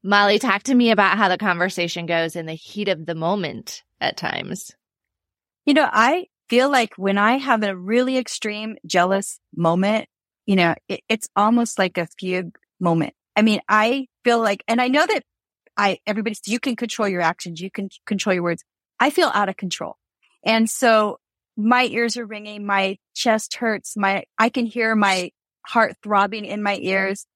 [0.04, 3.82] Molly, talk to me about how the conversation goes in the heat of the moment
[4.00, 4.70] at times.
[5.64, 10.06] You know, I feel like when I have a really extreme jealous moment,
[10.46, 13.14] you know, it, it's almost like a fugue moment.
[13.34, 15.24] I mean, I feel like, and I know that
[15.76, 17.60] I, everybody, you can control your actions.
[17.60, 18.62] You can control your words.
[19.00, 19.96] I feel out of control.
[20.44, 21.18] And so
[21.56, 22.66] my ears are ringing.
[22.66, 23.96] My chest hurts.
[23.96, 25.30] My, I can hear my
[25.66, 27.26] heart throbbing in my ears.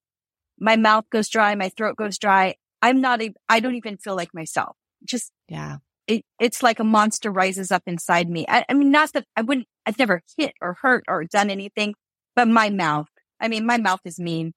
[0.59, 1.55] My mouth goes dry.
[1.55, 2.57] My throat goes dry.
[2.83, 4.77] I'm not, a, I don't even feel like myself.
[5.05, 5.79] Just, yeah.
[6.07, 8.47] It, it's like a monster rises up inside me.
[8.49, 11.95] I, I mean, not that I wouldn't, I've never hit or hurt or done anything,
[12.35, 13.09] but my mouth,
[13.41, 14.55] I mean, my mouth is mean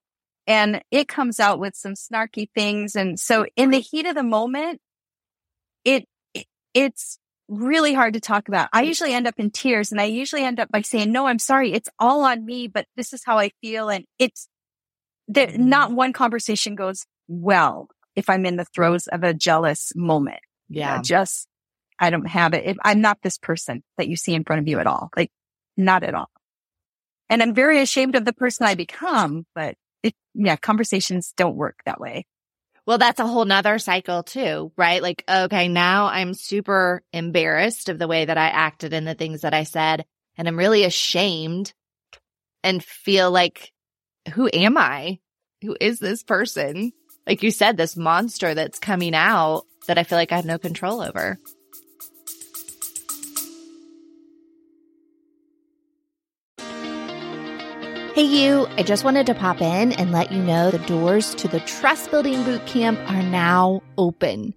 [0.48, 2.96] and it comes out with some snarky things.
[2.96, 4.80] And so in the heat of the moment,
[5.86, 7.20] it, it it's
[7.52, 8.70] really hard to talk about.
[8.72, 8.88] I mm.
[8.88, 11.74] usually end up in tears and I usually end up by saying, no, I'm sorry.
[11.74, 13.90] It's all on me, but this is how I feel.
[13.90, 14.48] And it's
[15.28, 15.96] that not mm.
[15.96, 20.40] one conversation goes well if I'm in the throes of a jealous moment.
[20.70, 20.92] Yeah.
[20.92, 21.48] You know, just,
[22.00, 22.78] I don't have it.
[22.84, 25.10] I'm not this person that you see in front of you at all.
[25.16, 25.32] Like
[25.76, 26.30] not at all.
[27.30, 31.80] And I'm very ashamed of the person I become, but it, yeah, conversations don't work
[31.86, 32.26] that way.
[32.92, 35.02] Well, that's a whole nother cycle too, right?
[35.02, 39.44] Like, okay, now I'm super embarrassed of the way that I acted and the things
[39.44, 40.04] that I said.
[40.38, 41.74] And I'm really ashamed
[42.66, 43.72] and feel like,
[44.34, 45.20] who am I?
[45.62, 46.92] Who is this person?
[47.26, 50.58] Like you said, this monster that's coming out that I feel like I have no
[50.58, 51.38] control over.
[58.14, 61.48] Hey, you, I just wanted to pop in and let you know the doors to
[61.48, 64.54] the Trust Building Boot Camp are now open.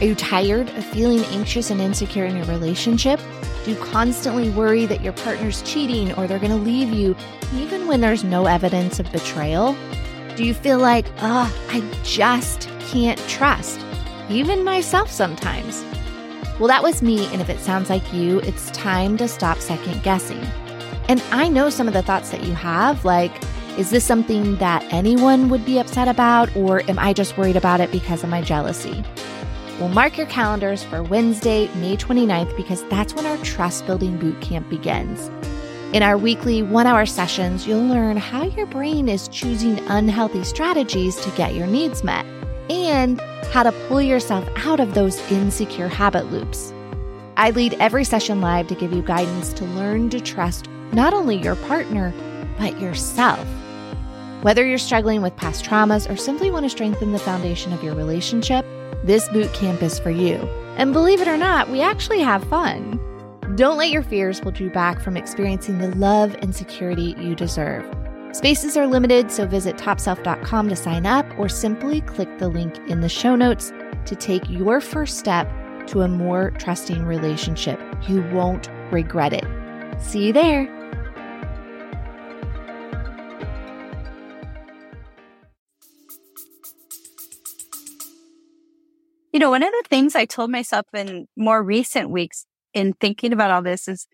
[0.00, 3.20] Are you tired of feeling anxious and insecure in your relationship?
[3.66, 7.14] Do you constantly worry that your partner's cheating or they're going to leave you,
[7.52, 9.76] even when there's no evidence of betrayal?
[10.34, 13.78] Do you feel like, ah, I just can't trust,
[14.30, 15.84] even myself sometimes?
[16.58, 20.02] Well, that was me, and if it sounds like you, it's time to stop second
[20.02, 20.40] guessing.
[21.08, 23.32] And I know some of the thoughts that you have, like,
[23.78, 27.80] is this something that anyone would be upset about, or am I just worried about
[27.80, 29.04] it because of my jealousy?
[29.78, 34.40] Well, mark your calendars for Wednesday, May 29th, because that's when our trust building boot
[34.40, 35.30] camp begins.
[35.92, 41.16] In our weekly one hour sessions, you'll learn how your brain is choosing unhealthy strategies
[41.16, 42.24] to get your needs met
[42.70, 43.20] and
[43.52, 46.72] how to pull yourself out of those insecure habit loops.
[47.36, 51.36] I lead every session live to give you guidance to learn to trust not only
[51.36, 52.12] your partner,
[52.58, 53.46] but yourself.
[54.42, 57.94] Whether you're struggling with past traumas or simply want to strengthen the foundation of your
[57.94, 58.64] relationship,
[59.02, 60.36] this boot camp is for you.
[60.76, 63.00] And believe it or not, we actually have fun.
[63.56, 67.84] Don't let your fears hold you back from experiencing the love and security you deserve.
[68.32, 73.00] Spaces are limited, so visit topself.com to sign up or simply click the link in
[73.00, 73.72] the show notes
[74.04, 75.48] to take your first step
[75.86, 77.80] to a more trusting relationship.
[78.06, 79.46] You won't regret it.
[80.00, 80.75] See you there.
[89.36, 93.34] You know, one of the things I told myself in more recent weeks in thinking
[93.34, 94.06] about all this is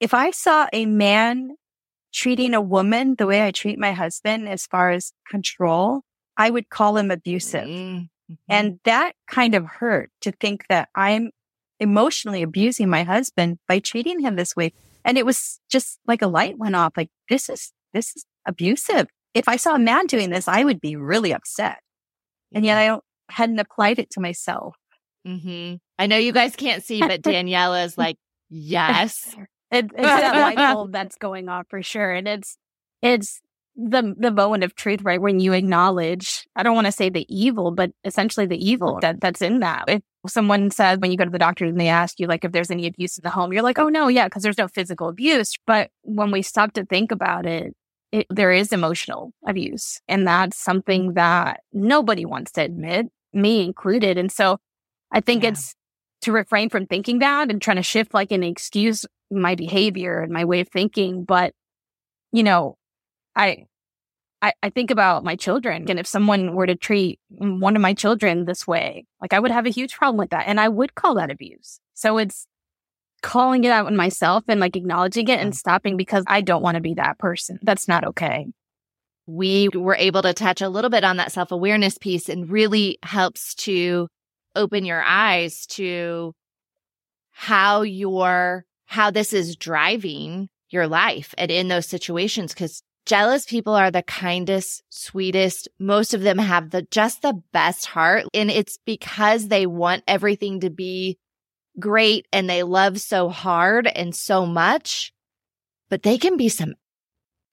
[0.00, 1.56] if I saw a man
[2.12, 6.02] treating a woman the way I treat my husband as far as control,
[6.36, 7.64] I would call him abusive.
[7.64, 8.34] Mm-hmm.
[8.46, 11.30] And that kind of hurt to think that I'm
[11.80, 14.74] emotionally abusing my husband by treating him this way.
[15.06, 16.92] And it was just like a light went off.
[16.98, 19.06] Like, this is, this is abusive.
[19.32, 21.78] If I saw a man doing this, I would be really upset.
[22.54, 23.04] And yet I don't
[23.34, 24.76] hadn't applied it to myself.
[25.26, 25.76] Mm-hmm.
[25.98, 28.16] I know you guys can't see, but Daniela is like,
[28.48, 29.34] yes.
[29.70, 32.12] It, it's that light bulb that's going on for sure.
[32.12, 32.58] And it's,
[33.02, 33.40] it's
[33.74, 35.20] the, the moment of truth, right?
[35.20, 39.20] When you acknowledge, I don't want to say the evil, but essentially the evil that,
[39.20, 39.86] that's in that.
[39.88, 42.52] If someone said when you go to the doctor and they ask you like if
[42.52, 45.08] there's any abuse in the home, you're like, oh no, yeah, because there's no physical
[45.08, 45.54] abuse.
[45.66, 47.74] But when we stop to think about it,
[48.12, 50.00] it, there is emotional abuse.
[50.06, 54.18] And that's something that nobody wants to admit, me included.
[54.18, 54.58] And so
[55.12, 55.50] I think yeah.
[55.50, 55.74] it's
[56.22, 60.32] to refrain from thinking that and trying to shift like an excuse my behavior and
[60.32, 61.24] my way of thinking.
[61.24, 61.52] But,
[62.32, 62.76] you know,
[63.36, 63.66] I,
[64.40, 65.86] I, I think about my children.
[65.88, 69.50] And if someone were to treat one of my children this way, like I would
[69.50, 70.44] have a huge problem with that.
[70.46, 71.80] And I would call that abuse.
[71.94, 72.46] So it's
[73.22, 76.74] calling it out in myself and like acknowledging it and stopping because I don't want
[76.74, 77.58] to be that person.
[77.62, 78.46] That's not okay.
[79.26, 82.98] We were able to touch a little bit on that self awareness piece and really
[83.02, 84.08] helps to
[84.54, 86.34] open your eyes to
[87.30, 92.54] how your, how this is driving your life and in those situations.
[92.54, 95.68] Cause jealous people are the kindest, sweetest.
[95.78, 98.24] Most of them have the, just the best heart.
[98.34, 101.18] And it's because they want everything to be
[101.78, 105.12] great and they love so hard and so much,
[105.88, 106.74] but they can be some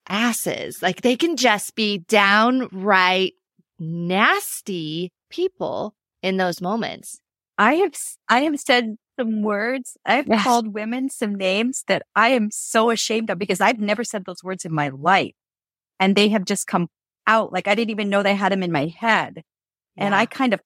[0.08, 0.82] asses.
[0.82, 3.34] Like they can just be downright
[3.78, 7.18] nasty people in those moments.
[7.58, 7.94] I have,
[8.28, 9.96] I have said some words.
[10.06, 10.42] I've yes.
[10.42, 14.42] called women some names that I am so ashamed of because I've never said those
[14.42, 15.34] words in my life.
[16.00, 16.88] And they have just come
[17.26, 17.52] out.
[17.52, 19.42] Like I didn't even know they had them in my head.
[19.96, 20.06] Yeah.
[20.06, 20.60] And I kind of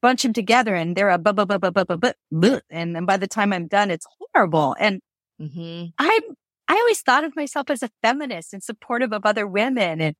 [0.00, 3.04] bunch them together and they're a bu- bu- bu- bu- bu- bu- bu- and then
[3.04, 4.76] by the time I'm done, it's horrible.
[4.78, 5.00] And
[5.40, 5.86] mm-hmm.
[5.98, 6.20] I,
[6.68, 10.00] I always thought of myself as a feminist and supportive of other women.
[10.00, 10.14] And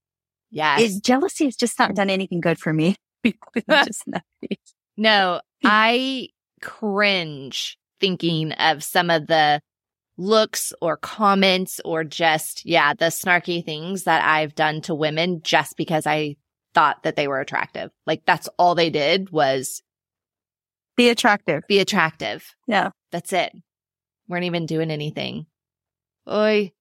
[0.50, 1.94] yeah, jealousy has just not mm.
[1.94, 2.96] done anything good for me.
[4.96, 6.28] no, I
[6.62, 9.60] cringe thinking of some of the
[10.16, 15.76] looks or comments or just, yeah, the snarky things that I've done to women just
[15.76, 16.36] because I
[16.74, 17.90] thought that they were attractive.
[18.06, 19.82] Like that's all they did was
[20.96, 21.62] be attractive.
[21.68, 22.44] Be attractive.
[22.66, 22.90] Yeah.
[23.12, 23.52] That's it.
[24.28, 25.46] Weren't even doing anything.
[26.30, 26.72] Oi.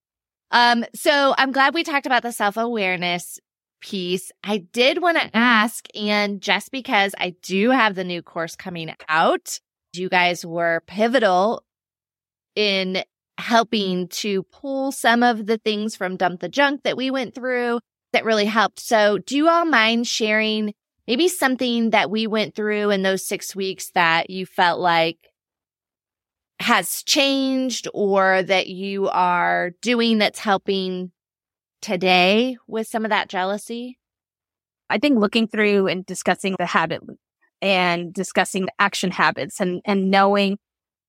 [0.51, 3.39] Um, so I'm glad we talked about the self-awareness
[3.81, 4.31] piece.
[4.43, 8.93] I did want to ask, and just because I do have the new course coming
[9.07, 9.59] out,
[9.93, 11.63] you guys were pivotal
[12.55, 13.03] in
[13.37, 17.79] helping to pull some of the things from Dump the Junk that we went through
[18.13, 18.79] that really helped.
[18.79, 20.73] So do you all mind sharing
[21.07, 25.26] maybe something that we went through in those six weeks that you felt like
[26.59, 31.11] has changed or that you are doing that's helping
[31.81, 33.97] today with some of that jealousy?
[34.89, 37.19] I think looking through and discussing the habit loop
[37.61, 40.57] and discussing the action habits and, and knowing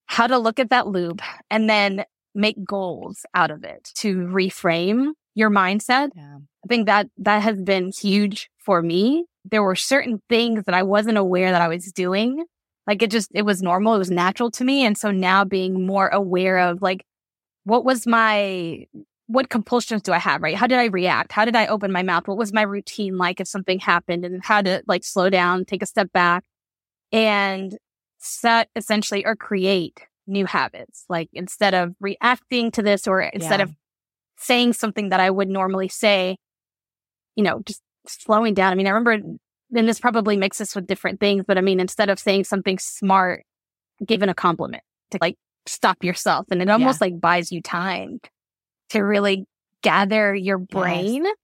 [0.06, 5.12] how to look at that loop and then make goals out of it to reframe
[5.34, 6.10] your mindset.
[6.14, 6.38] Yeah.
[6.64, 9.26] I think that that has been huge for me.
[9.44, 12.44] There were certain things that I wasn't aware that I was doing
[12.88, 13.94] Like it just, it was normal.
[13.94, 14.84] It was natural to me.
[14.84, 17.04] And so now being more aware of like,
[17.64, 18.86] what was my,
[19.26, 20.56] what compulsions do I have, right?
[20.56, 21.30] How did I react?
[21.30, 22.26] How did I open my mouth?
[22.26, 25.82] What was my routine like if something happened and how to like slow down, take
[25.82, 26.44] a step back
[27.12, 27.76] and
[28.16, 31.04] set essentially or create new habits.
[31.10, 33.64] Like instead of reacting to this or instead yeah.
[33.64, 33.74] of
[34.38, 36.38] saying something that I would normally say,
[37.36, 38.72] you know, just slowing down.
[38.72, 39.38] I mean, I remember,
[39.74, 43.44] and this probably mixes with different things, but I mean, instead of saying something smart,
[44.04, 46.46] given a compliment to like stop yourself.
[46.50, 47.06] And it almost yeah.
[47.06, 48.20] like buys you time
[48.90, 49.46] to really
[49.82, 51.24] gather your brain.
[51.24, 51.36] Yes.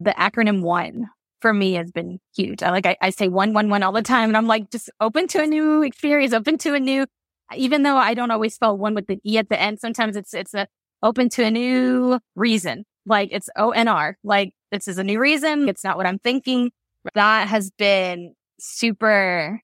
[0.00, 1.08] The acronym one
[1.40, 2.62] for me has been huge.
[2.62, 4.30] I like, I, I say one, one, one all the time.
[4.30, 7.06] And I'm like, just open to a new experience, open to a new,
[7.54, 10.34] even though I don't always spell one with the E at the end, sometimes it's,
[10.34, 10.66] it's a
[11.02, 12.84] open to a new reason.
[13.06, 14.14] Like it's ONR.
[14.24, 15.68] Like this is a new reason.
[15.68, 16.70] It's not what I'm thinking.
[17.14, 19.60] That has been super,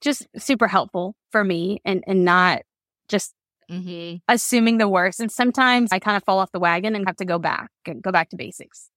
[0.00, 2.62] just super helpful for me and, and not
[3.08, 3.34] just
[3.70, 4.16] mm-hmm.
[4.28, 5.20] assuming the worst.
[5.20, 8.02] And sometimes I kind of fall off the wagon and have to go back and
[8.02, 8.88] go back to basics.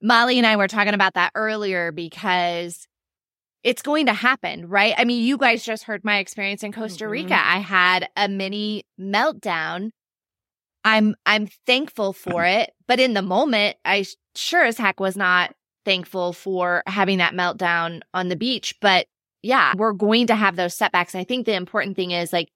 [0.00, 2.86] Molly and I were talking about that earlier because
[3.64, 4.94] it's going to happen, right?
[4.96, 7.12] I mean, you guys just heard my experience in Costa mm-hmm.
[7.12, 7.34] Rica.
[7.34, 9.90] I had a mini meltdown
[10.84, 15.52] I'm I'm thankful for it, but in the moment, I sure as heck was not
[15.84, 18.74] thankful for having that meltdown on the beach.
[18.80, 19.06] But
[19.42, 21.14] yeah, we're going to have those setbacks.
[21.14, 22.50] I think the important thing is like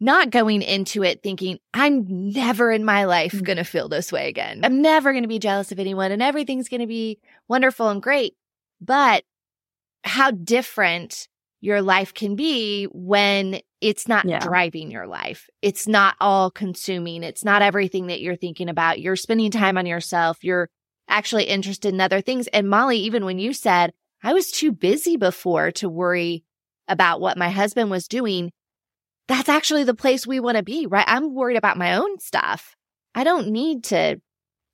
[0.00, 3.42] not going into it thinking, I'm never in my life mm.
[3.42, 4.60] going to feel this way again.
[4.64, 7.18] I'm never going to be jealous of anyone and everything's going to be
[7.48, 8.34] wonderful and great.
[8.80, 9.24] But
[10.02, 11.28] how different
[11.60, 14.38] your life can be when it's not yeah.
[14.38, 15.48] driving your life.
[15.62, 17.22] It's not all consuming.
[17.22, 19.00] It's not everything that you're thinking about.
[19.00, 20.42] You're spending time on yourself.
[20.42, 20.70] You're
[21.10, 22.46] actually interested in other things.
[22.48, 23.92] And Molly, even when you said,
[24.22, 26.44] I was too busy before to worry
[26.88, 28.52] about what my husband was doing,
[29.28, 31.04] that's actually the place we want to be, right?
[31.06, 32.74] I'm worried about my own stuff.
[33.14, 34.20] I don't need to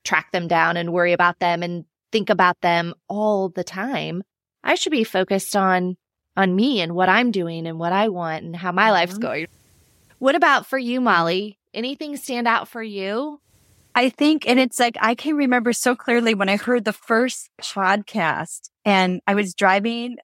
[0.05, 4.23] track them down and worry about them and think about them all the time.
[4.63, 5.97] I should be focused on
[6.37, 8.93] on me and what I'm doing and what I want and how my mm-hmm.
[8.93, 9.47] life's going.
[10.19, 11.59] What about for you, Molly?
[11.73, 13.41] Anything stand out for you?
[13.97, 17.49] I think, and it's like, I can remember so clearly when I heard the first
[17.63, 20.19] podcast and I was driving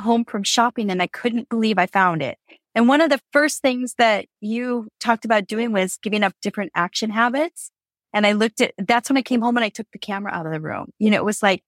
[0.00, 2.38] home from shopping and I couldn't believe I found it.
[2.74, 6.72] And one of the first things that you talked about doing was giving up different
[6.74, 7.70] action habits.
[8.14, 10.46] And I looked at, that's when I came home and I took the camera out
[10.46, 10.86] of the room.
[10.98, 11.62] You know, it was like,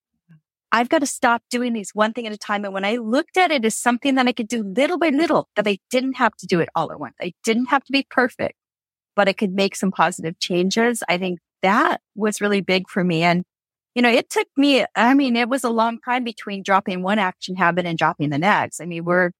[0.71, 2.65] I've got to stop doing these one thing at a time.
[2.65, 5.49] And when I looked at it as something that I could do little by little,
[5.55, 7.15] that I didn't have to do it all at once.
[7.21, 8.55] I didn't have to be perfect,
[9.17, 11.03] but it could make some positive changes.
[11.09, 13.23] I think that was really big for me.
[13.23, 13.43] And,
[13.95, 17.17] you know, it took me, I mean, it was a long time between dropping one
[17.17, 18.79] action habit and dropping the next.
[18.79, 19.31] I mean, we're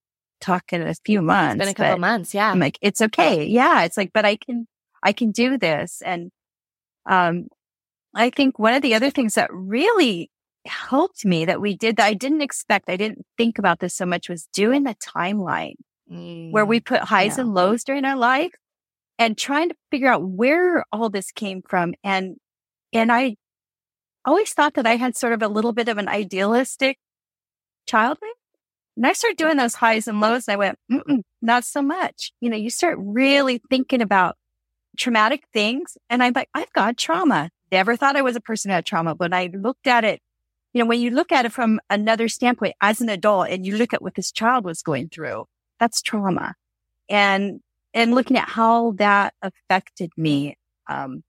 [0.41, 1.55] talking a few months.
[1.55, 2.33] It's been a couple months.
[2.33, 2.49] Yeah.
[2.49, 3.45] I'm like, it's okay.
[3.45, 3.83] Yeah.
[3.83, 4.67] It's like, but I can,
[5.03, 6.01] I can do this.
[6.03, 6.31] And,
[7.05, 7.47] um,
[8.15, 10.31] I think one of the other things that really
[10.65, 12.89] helped me that we did that I didn't expect.
[12.89, 15.75] I didn't think about this so much was doing the timeline
[16.11, 17.43] mm, where we mm, put highs yeah.
[17.43, 18.53] and lows during our life
[19.19, 21.93] and trying to figure out where all this came from.
[22.03, 22.37] And,
[22.93, 23.35] and I
[24.25, 26.97] always thought that I had sort of a little bit of an idealistic
[27.87, 28.29] childhood.
[28.95, 30.79] And I started doing those highs and lows and I went,
[31.41, 32.31] not so much.
[32.41, 34.35] You know, you start really thinking about
[34.97, 35.97] traumatic things.
[36.09, 37.49] And I'm like, I've got trauma.
[37.71, 40.21] Never thought I was a person who had trauma, but I looked at it
[40.77, 43.77] you know, when you look at it from another standpoint as an adult and you
[43.77, 45.45] look at what this child was going through,
[45.79, 46.53] that's trauma.
[47.09, 47.61] And,
[47.93, 51.23] and looking at how that affected me, um,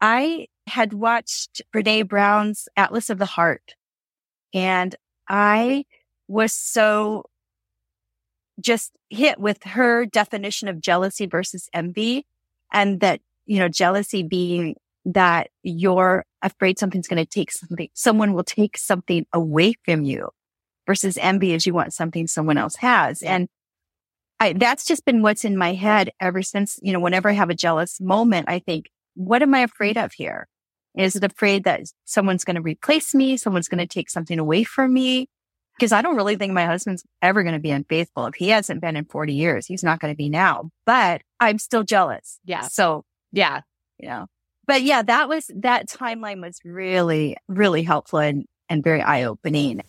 [0.00, 3.74] I had watched Brene Brown's Atlas of the Heart
[4.54, 4.94] and
[5.28, 5.84] I
[6.28, 7.24] was so
[8.60, 12.26] just hit with her definition of jealousy versus envy
[12.72, 18.34] and that, you know, jealousy being that you're afraid something's going to take something, someone
[18.34, 20.28] will take something away from you
[20.86, 23.22] versus envy is you want something someone else has.
[23.22, 23.48] And
[24.42, 27.48] I, that's just been what's in my head ever since, you know, whenever I have
[27.48, 30.48] a jealous moment, I think, what am I afraid of here?
[30.96, 33.36] Is it afraid that someone's going to replace me?
[33.36, 35.28] Someone's going to take something away from me?
[35.78, 38.26] Because I don't really think my husband's ever going to be unfaithful.
[38.26, 41.60] If he hasn't been in 40 years, he's not going to be now, but I'm
[41.60, 42.40] still jealous.
[42.44, 42.62] Yeah.
[42.62, 43.60] So yeah,
[44.00, 44.26] you know,
[44.66, 49.82] but yeah, that was, that timeline was really, really helpful and, and very eye opening.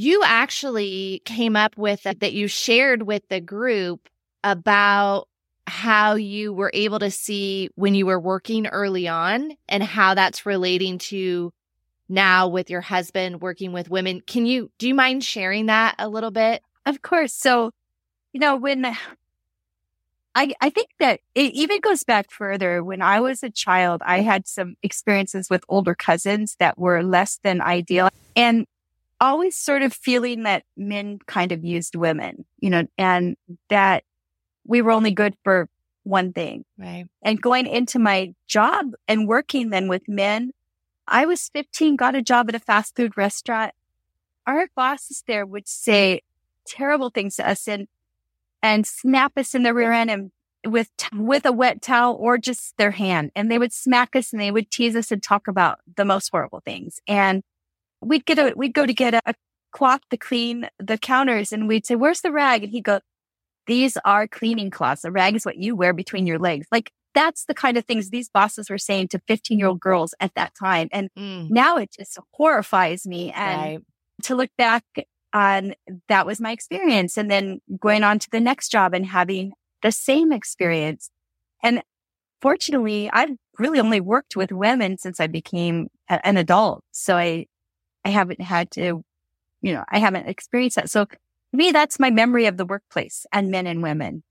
[0.00, 4.08] You actually came up with a, that you shared with the group
[4.44, 5.26] about
[5.66, 10.46] how you were able to see when you were working early on and how that's
[10.46, 11.52] relating to
[12.08, 14.20] now with your husband working with women.
[14.20, 16.62] Can you, do you mind sharing that a little bit?
[16.86, 17.32] Of course.
[17.34, 17.72] So
[18.32, 18.84] You know, when
[20.34, 22.84] I, I think that it even goes back further.
[22.84, 27.40] When I was a child, I had some experiences with older cousins that were less
[27.42, 28.66] than ideal and
[29.20, 33.36] always sort of feeling that men kind of used women, you know, and
[33.68, 34.04] that
[34.66, 35.68] we were only good for
[36.04, 36.64] one thing.
[36.78, 37.06] Right.
[37.22, 40.52] And going into my job and working then with men,
[41.06, 43.72] I was 15, got a job at a fast food restaurant.
[44.46, 46.22] Our bosses there would say
[46.66, 47.88] terrible things to us and
[48.62, 50.30] and snap us in the rear end and
[50.66, 54.42] with with a wet towel or just their hand and they would smack us and
[54.42, 57.42] they would tease us and talk about the most horrible things and
[58.00, 59.34] we'd get a we'd go to get a, a
[59.72, 63.00] cloth to clean the counters and we'd say where's the rag and he'd go
[63.66, 67.44] these are cleaning cloths a rag is what you wear between your legs like that's
[67.46, 70.52] the kind of things these bosses were saying to 15 year old girls at that
[70.58, 71.50] time and mm.
[71.50, 73.80] now it just horrifies me and right.
[74.22, 74.84] to look back
[75.32, 75.74] on
[76.08, 77.16] that was my experience.
[77.16, 81.10] And then going on to the next job and having the same experience.
[81.62, 81.82] And
[82.40, 86.82] fortunately, I've really only worked with women since I became a, an adult.
[86.92, 87.46] So I,
[88.04, 89.04] I haven't had to,
[89.60, 90.90] you know, I haven't experienced that.
[90.90, 91.16] So to
[91.52, 94.22] me, that's my memory of the workplace and men and women.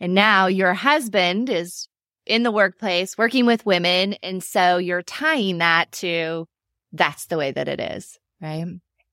[0.00, 1.88] And now your husband is
[2.26, 4.14] in the workplace working with women.
[4.22, 6.46] And so you're tying that to
[6.92, 8.66] that's the way that it is, right?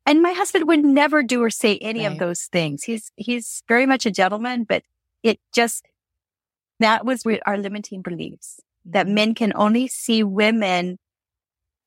[0.05, 2.11] And my husband would never do or say any right.
[2.11, 2.83] of those things.
[2.83, 4.83] He's, he's very much a gentleman, but
[5.21, 5.85] it just,
[6.79, 9.15] that was our limiting beliefs that mm-hmm.
[9.15, 10.97] men can only see women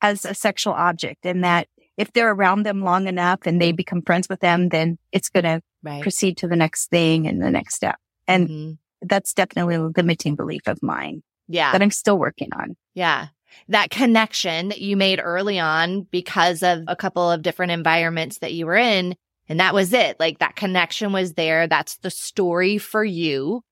[0.02, 4.02] as a sexual object and that if they're around them long enough and they become
[4.02, 5.98] friends with them, then it's going right.
[5.98, 7.96] to proceed to the next thing and the next step.
[8.26, 8.72] And mm-hmm.
[9.02, 11.22] that's definitely a limiting belief of mine.
[11.48, 11.72] Yeah.
[11.72, 12.76] That I'm still working on.
[12.94, 13.28] Yeah
[13.68, 18.52] that connection that you made early on because of a couple of different environments that
[18.52, 19.16] you were in.
[19.48, 20.18] And that was it.
[20.20, 21.66] Like that connection was there.
[21.66, 23.62] That's the story for you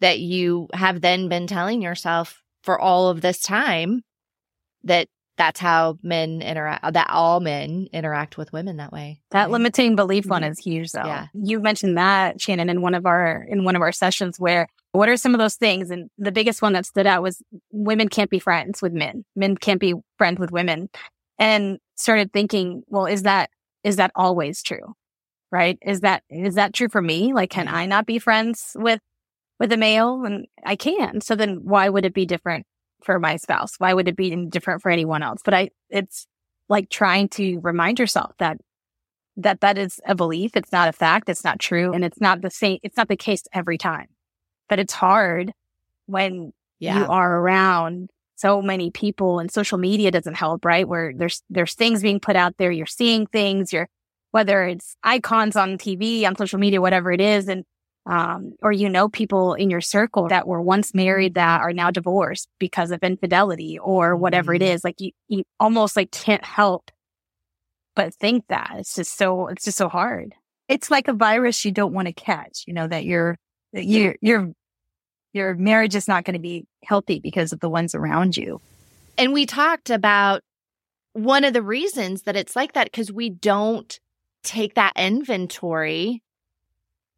[0.00, 4.02] that you have then been telling yourself for all of this time
[4.84, 9.50] that that's how men interact that all men interact with women that way that right?
[9.50, 10.52] limiting belief one mm-hmm.
[10.52, 11.04] is huge though.
[11.04, 11.26] Yeah.
[11.32, 15.08] you mentioned that Shanenn in one of our in one of our sessions where what
[15.08, 15.90] are some of those things?
[15.90, 19.24] And the biggest one that stood out was women can't be friends with men.
[19.34, 20.88] Men can't be friends with women.
[21.36, 23.50] And started thinking well is that
[23.82, 24.94] is that always true?
[25.50, 25.78] Right?
[25.82, 27.32] Is that is that true for me?
[27.32, 29.00] Like can i not be friends with
[29.58, 30.24] with a male?
[30.24, 31.20] And i can.
[31.20, 32.66] So then why would it be different
[33.04, 33.74] for my spouse?
[33.78, 35.40] Why would it be any different for anyone else?
[35.44, 36.26] But I, it's
[36.68, 38.58] like trying to remind yourself that
[39.36, 40.52] that that is a belief.
[40.54, 41.28] It's not a fact.
[41.28, 41.92] It's not true.
[41.92, 42.78] And it's not the same.
[42.82, 44.06] It's not the case every time,
[44.68, 45.52] but it's hard
[46.06, 47.00] when yeah.
[47.00, 50.88] you are around so many people and social media doesn't help, right?
[50.88, 52.70] Where there's, there's things being put out there.
[52.70, 53.88] You're seeing things, you're,
[54.32, 57.48] whether it's icons on TV, on social media, whatever it is.
[57.48, 57.64] And
[58.06, 61.90] um, or you know people in your circle that were once married that are now
[61.90, 64.74] divorced because of infidelity or whatever it mm-hmm.
[64.74, 66.90] is like you, you almost like can't help
[67.96, 68.74] but think that.
[68.78, 70.34] It's just so it's just so hard.
[70.68, 73.38] It's like a virus you don't want to catch you know that your
[73.72, 74.52] your your
[75.32, 78.60] your marriage is not going to be healthy because of the ones around you.
[79.18, 80.42] And we talked about
[81.12, 83.98] one of the reasons that it's like that because we don't
[84.42, 86.22] take that inventory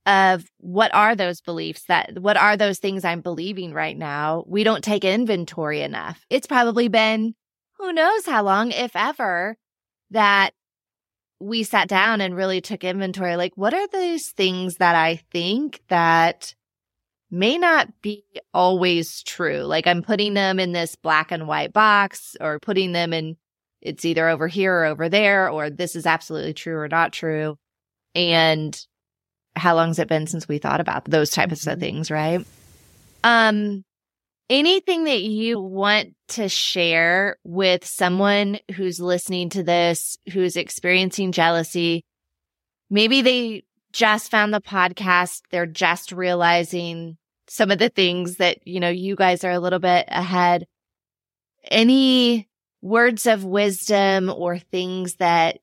[0.06, 4.44] of what are those beliefs that what are those things I'm believing right now?
[4.46, 6.24] We don't take inventory enough.
[6.30, 7.34] It's probably been
[7.78, 9.56] who knows how long, if ever,
[10.10, 10.50] that
[11.40, 13.36] we sat down and really took inventory.
[13.36, 16.54] Like, what are those things that I think that
[17.30, 19.62] may not be always true?
[19.62, 23.36] Like, I'm putting them in this black and white box or putting them in,
[23.82, 27.58] it's either over here or over there, or this is absolutely true or not true.
[28.14, 28.80] And
[29.56, 31.70] how long's it been since we thought about those types mm-hmm.
[31.70, 32.44] of things, right?
[33.24, 33.84] Um,
[34.48, 42.04] anything that you want to share with someone who's listening to this, who's experiencing jealousy?
[42.90, 45.42] Maybe they just found the podcast.
[45.50, 47.16] They're just realizing
[47.48, 50.66] some of the things that, you know, you guys are a little bit ahead.
[51.64, 52.48] Any
[52.82, 55.58] words of wisdom or things that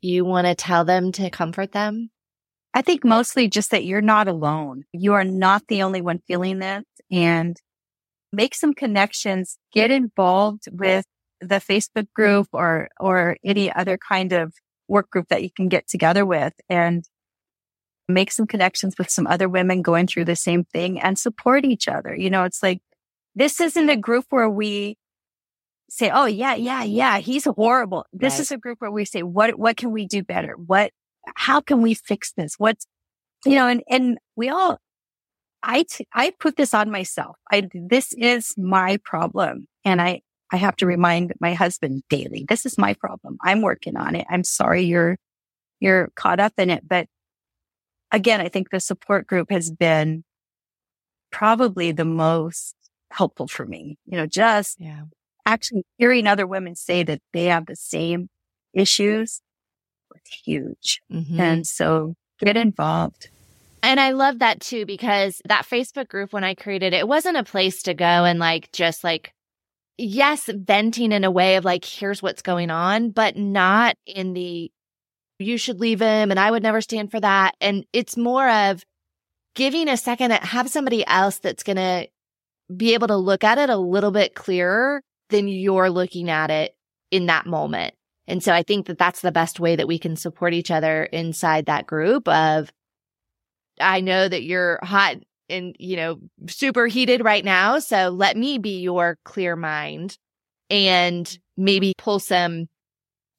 [0.00, 2.10] you want to tell them to comfort them?
[2.74, 4.84] I think mostly just that you're not alone.
[4.92, 7.56] You are not the only one feeling this and
[8.32, 11.04] make some connections, get involved with
[11.40, 14.54] the Facebook group or, or any other kind of
[14.88, 17.04] work group that you can get together with and
[18.08, 21.88] make some connections with some other women going through the same thing and support each
[21.88, 22.14] other.
[22.14, 22.80] You know, it's like,
[23.34, 24.96] this isn't a group where we
[25.88, 28.06] say, Oh yeah, yeah, yeah, he's horrible.
[28.12, 28.40] This right.
[28.40, 30.54] is a group where we say, what, what can we do better?
[30.54, 30.90] What,
[31.36, 32.54] how can we fix this?
[32.58, 32.86] What's,
[33.44, 34.78] you know, and, and we all,
[35.62, 37.36] I, t- I put this on myself.
[37.50, 39.68] I, this is my problem.
[39.84, 43.38] And I, I have to remind my husband daily, this is my problem.
[43.42, 44.26] I'm working on it.
[44.28, 45.16] I'm sorry you're,
[45.80, 46.86] you're caught up in it.
[46.86, 47.06] But
[48.10, 50.24] again, I think the support group has been
[51.30, 52.74] probably the most
[53.10, 53.98] helpful for me.
[54.06, 55.04] You know, just yeah.
[55.46, 58.28] actually hearing other women say that they have the same
[58.74, 59.40] issues
[60.12, 61.00] was huge.
[61.10, 61.40] Mm-hmm.
[61.40, 63.28] And so get involved.
[63.82, 67.36] And I love that too, because that Facebook group, when I created it, it wasn't
[67.36, 69.32] a place to go and like, just like,
[69.98, 74.70] yes, venting in a way of like, here's what's going on, but not in the,
[75.38, 77.56] you should leave him and I would never stand for that.
[77.60, 78.84] And it's more of
[79.54, 82.08] giving a second, have somebody else that's going to
[82.74, 86.76] be able to look at it a little bit clearer than you're looking at it
[87.10, 87.94] in that moment.
[88.26, 91.04] And so I think that that's the best way that we can support each other
[91.04, 92.72] inside that group of
[93.80, 95.16] I know that you're hot
[95.48, 96.18] and, you know,
[96.48, 97.78] super heated right now.
[97.78, 100.16] So let me be your clear mind
[100.70, 102.68] and maybe pull some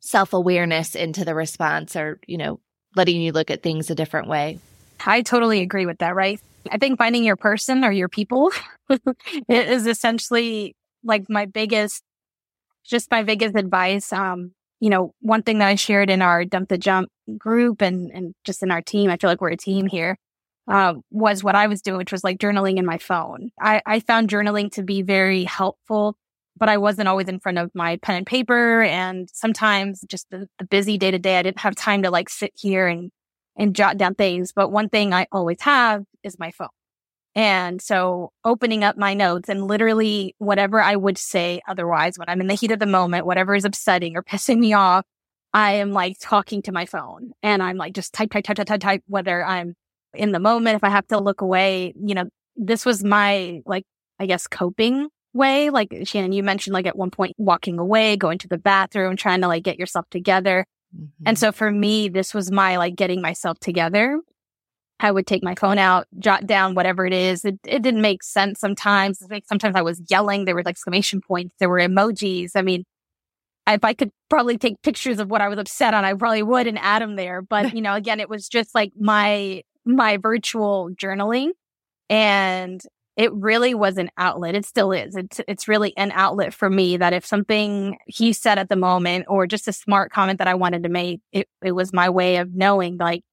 [0.01, 2.59] self awareness into the response or, you know,
[2.95, 4.59] letting you look at things a different way.
[5.05, 6.39] I totally agree with that, right?
[6.71, 8.51] I think finding your person or your people
[9.49, 12.03] is essentially like my biggest,
[12.86, 14.13] just my biggest advice.
[14.13, 14.51] Um,
[14.84, 17.07] you know, one thing that I shared in our Dump the Junk
[17.38, 20.17] group and, and just in our team, I feel like we're a team here
[20.67, 23.51] uh, was what I was doing, which was like journaling in my phone.
[23.61, 26.17] I, I found journaling to be very helpful,
[26.57, 28.81] but I wasn't always in front of my pen and paper.
[28.81, 32.27] And sometimes just the, the busy day to day, I didn't have time to like
[32.27, 33.09] sit here and,
[33.57, 34.51] and jot down things.
[34.53, 36.67] But one thing I always have is my phone.
[37.36, 42.41] And so opening up my notes and literally whatever I would say otherwise when I'm
[42.41, 45.03] in the heat of the moment, whatever is upsetting or pissing me off,
[45.53, 48.67] I am like talking to my phone and I'm like just type, type, type, type,
[48.67, 49.75] type, type, whether I'm
[50.13, 52.25] in the moment, if I have to look away, you know,
[52.55, 53.86] this was my like,
[54.19, 55.69] I guess, coping way.
[55.71, 59.41] Like Shanenn, you mentioned like at one point walking away, going to the bathroom, trying
[59.41, 60.65] to like get yourself together.
[60.95, 61.23] Mm-hmm.
[61.25, 64.19] And so for me, this was my like getting myself together.
[64.99, 67.43] I would take my phone out, jot down whatever it is.
[67.43, 69.21] It, it didn't make sense sometimes.
[69.29, 70.45] Like sometimes I was yelling.
[70.45, 71.55] There were exclamation points.
[71.59, 72.51] There were emojis.
[72.55, 72.85] I mean,
[73.67, 76.67] if I could probably take pictures of what I was upset on, I probably would
[76.67, 77.41] and add them there.
[77.41, 81.49] But, you know, again, it was just like my my virtual journaling
[82.09, 82.81] and
[83.15, 84.55] it really was an outlet.
[84.55, 85.15] It still is.
[85.15, 89.25] It's it's really an outlet for me that if something he said at the moment
[89.27, 92.37] or just a smart comment that I wanted to make, it, it was my way
[92.37, 93.23] of knowing like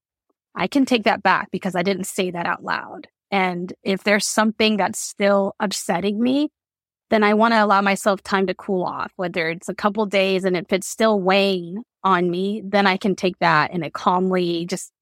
[0.54, 3.08] I can take that back because I didn't say that out loud.
[3.30, 6.50] And if there's something that's still upsetting me,
[7.10, 10.44] then I want to allow myself time to cool off, whether it's a couple days
[10.44, 14.66] and if it's still weighing on me, then I can take that in a calmly
[14.66, 14.92] just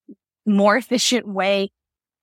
[0.47, 1.71] more efficient way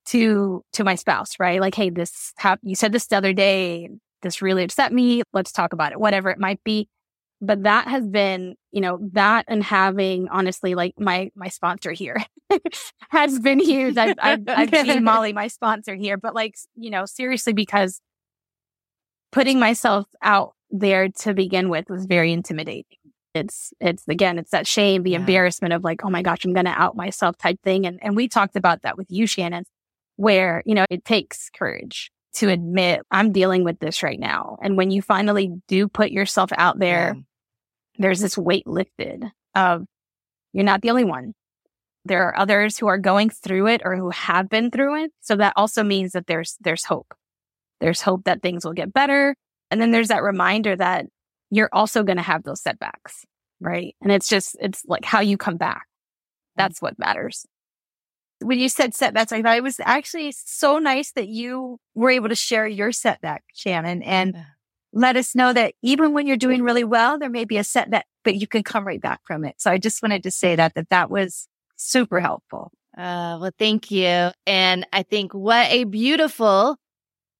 [0.07, 1.59] to to my spouse, right?
[1.59, 3.89] Like, hey, this hap- you said this the other day.
[4.21, 5.23] This really upset me.
[5.33, 5.99] Let's talk about it.
[5.99, 6.87] Whatever it might be.
[7.45, 12.23] But that has been, you know, that and having honestly, like my my sponsor here
[13.09, 13.97] has been huge.
[13.97, 18.01] I've, I've, I've seen Molly, my sponsor here, but like, you know, seriously, because
[19.31, 22.97] putting myself out there to begin with was very intimidating
[23.35, 25.19] it's it's again it's that shame the yeah.
[25.19, 28.15] embarrassment of like oh my gosh i'm going to out myself type thing and and
[28.15, 29.63] we talked about that with you Shanenn
[30.15, 34.77] where you know it takes courage to admit i'm dealing with this right now and
[34.77, 37.21] when you finally do put yourself out there yeah.
[37.97, 39.85] There's this weight lifted of
[40.53, 41.33] you're not the only one
[42.07, 45.35] there are others who are going through it or who have been through it so
[45.35, 47.13] that also means that there's there's hope
[47.79, 49.35] there's hope that things will get better
[49.71, 51.05] and then there's that reminder that
[51.51, 53.25] you're also going to have those setbacks,
[53.59, 53.95] right?
[54.01, 55.83] And it's just, it's like how you come back.
[55.83, 56.57] Mm.
[56.57, 57.45] That's what matters.
[58.41, 62.29] When you said setbacks, I thought it was actually so nice that you were able
[62.29, 64.43] to share your setback, Shanenn, and yeah.
[64.95, 68.05] Let us know that even when you're doing really well, there may be a setback,
[68.23, 69.55] but you can come right back from it.
[69.59, 72.71] So I just wanted to say that, that that was super helpful.
[72.97, 74.31] Uh, well, thank you.
[74.47, 76.77] And I think what a beautiful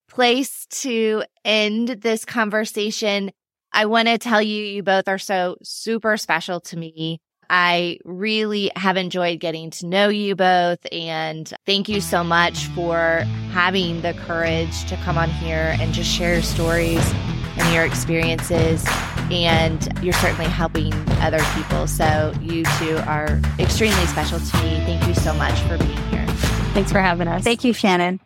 [0.10, 3.32] place to end this conversation.
[3.72, 7.22] I want to tell you, you both are so super special to me.
[7.50, 10.80] I really have enjoyed getting to know you both.
[10.92, 16.10] And thank you so much for having the courage to come on here and just
[16.10, 17.14] share your stories
[17.58, 18.86] and your experiences.
[19.32, 21.88] And you're certainly helping other people.
[21.88, 24.78] So you two are extremely special to me.
[24.86, 26.26] Thank you so much for being here.
[26.74, 27.44] Thanks for having us.
[27.44, 28.20] Thank you, Shanenn.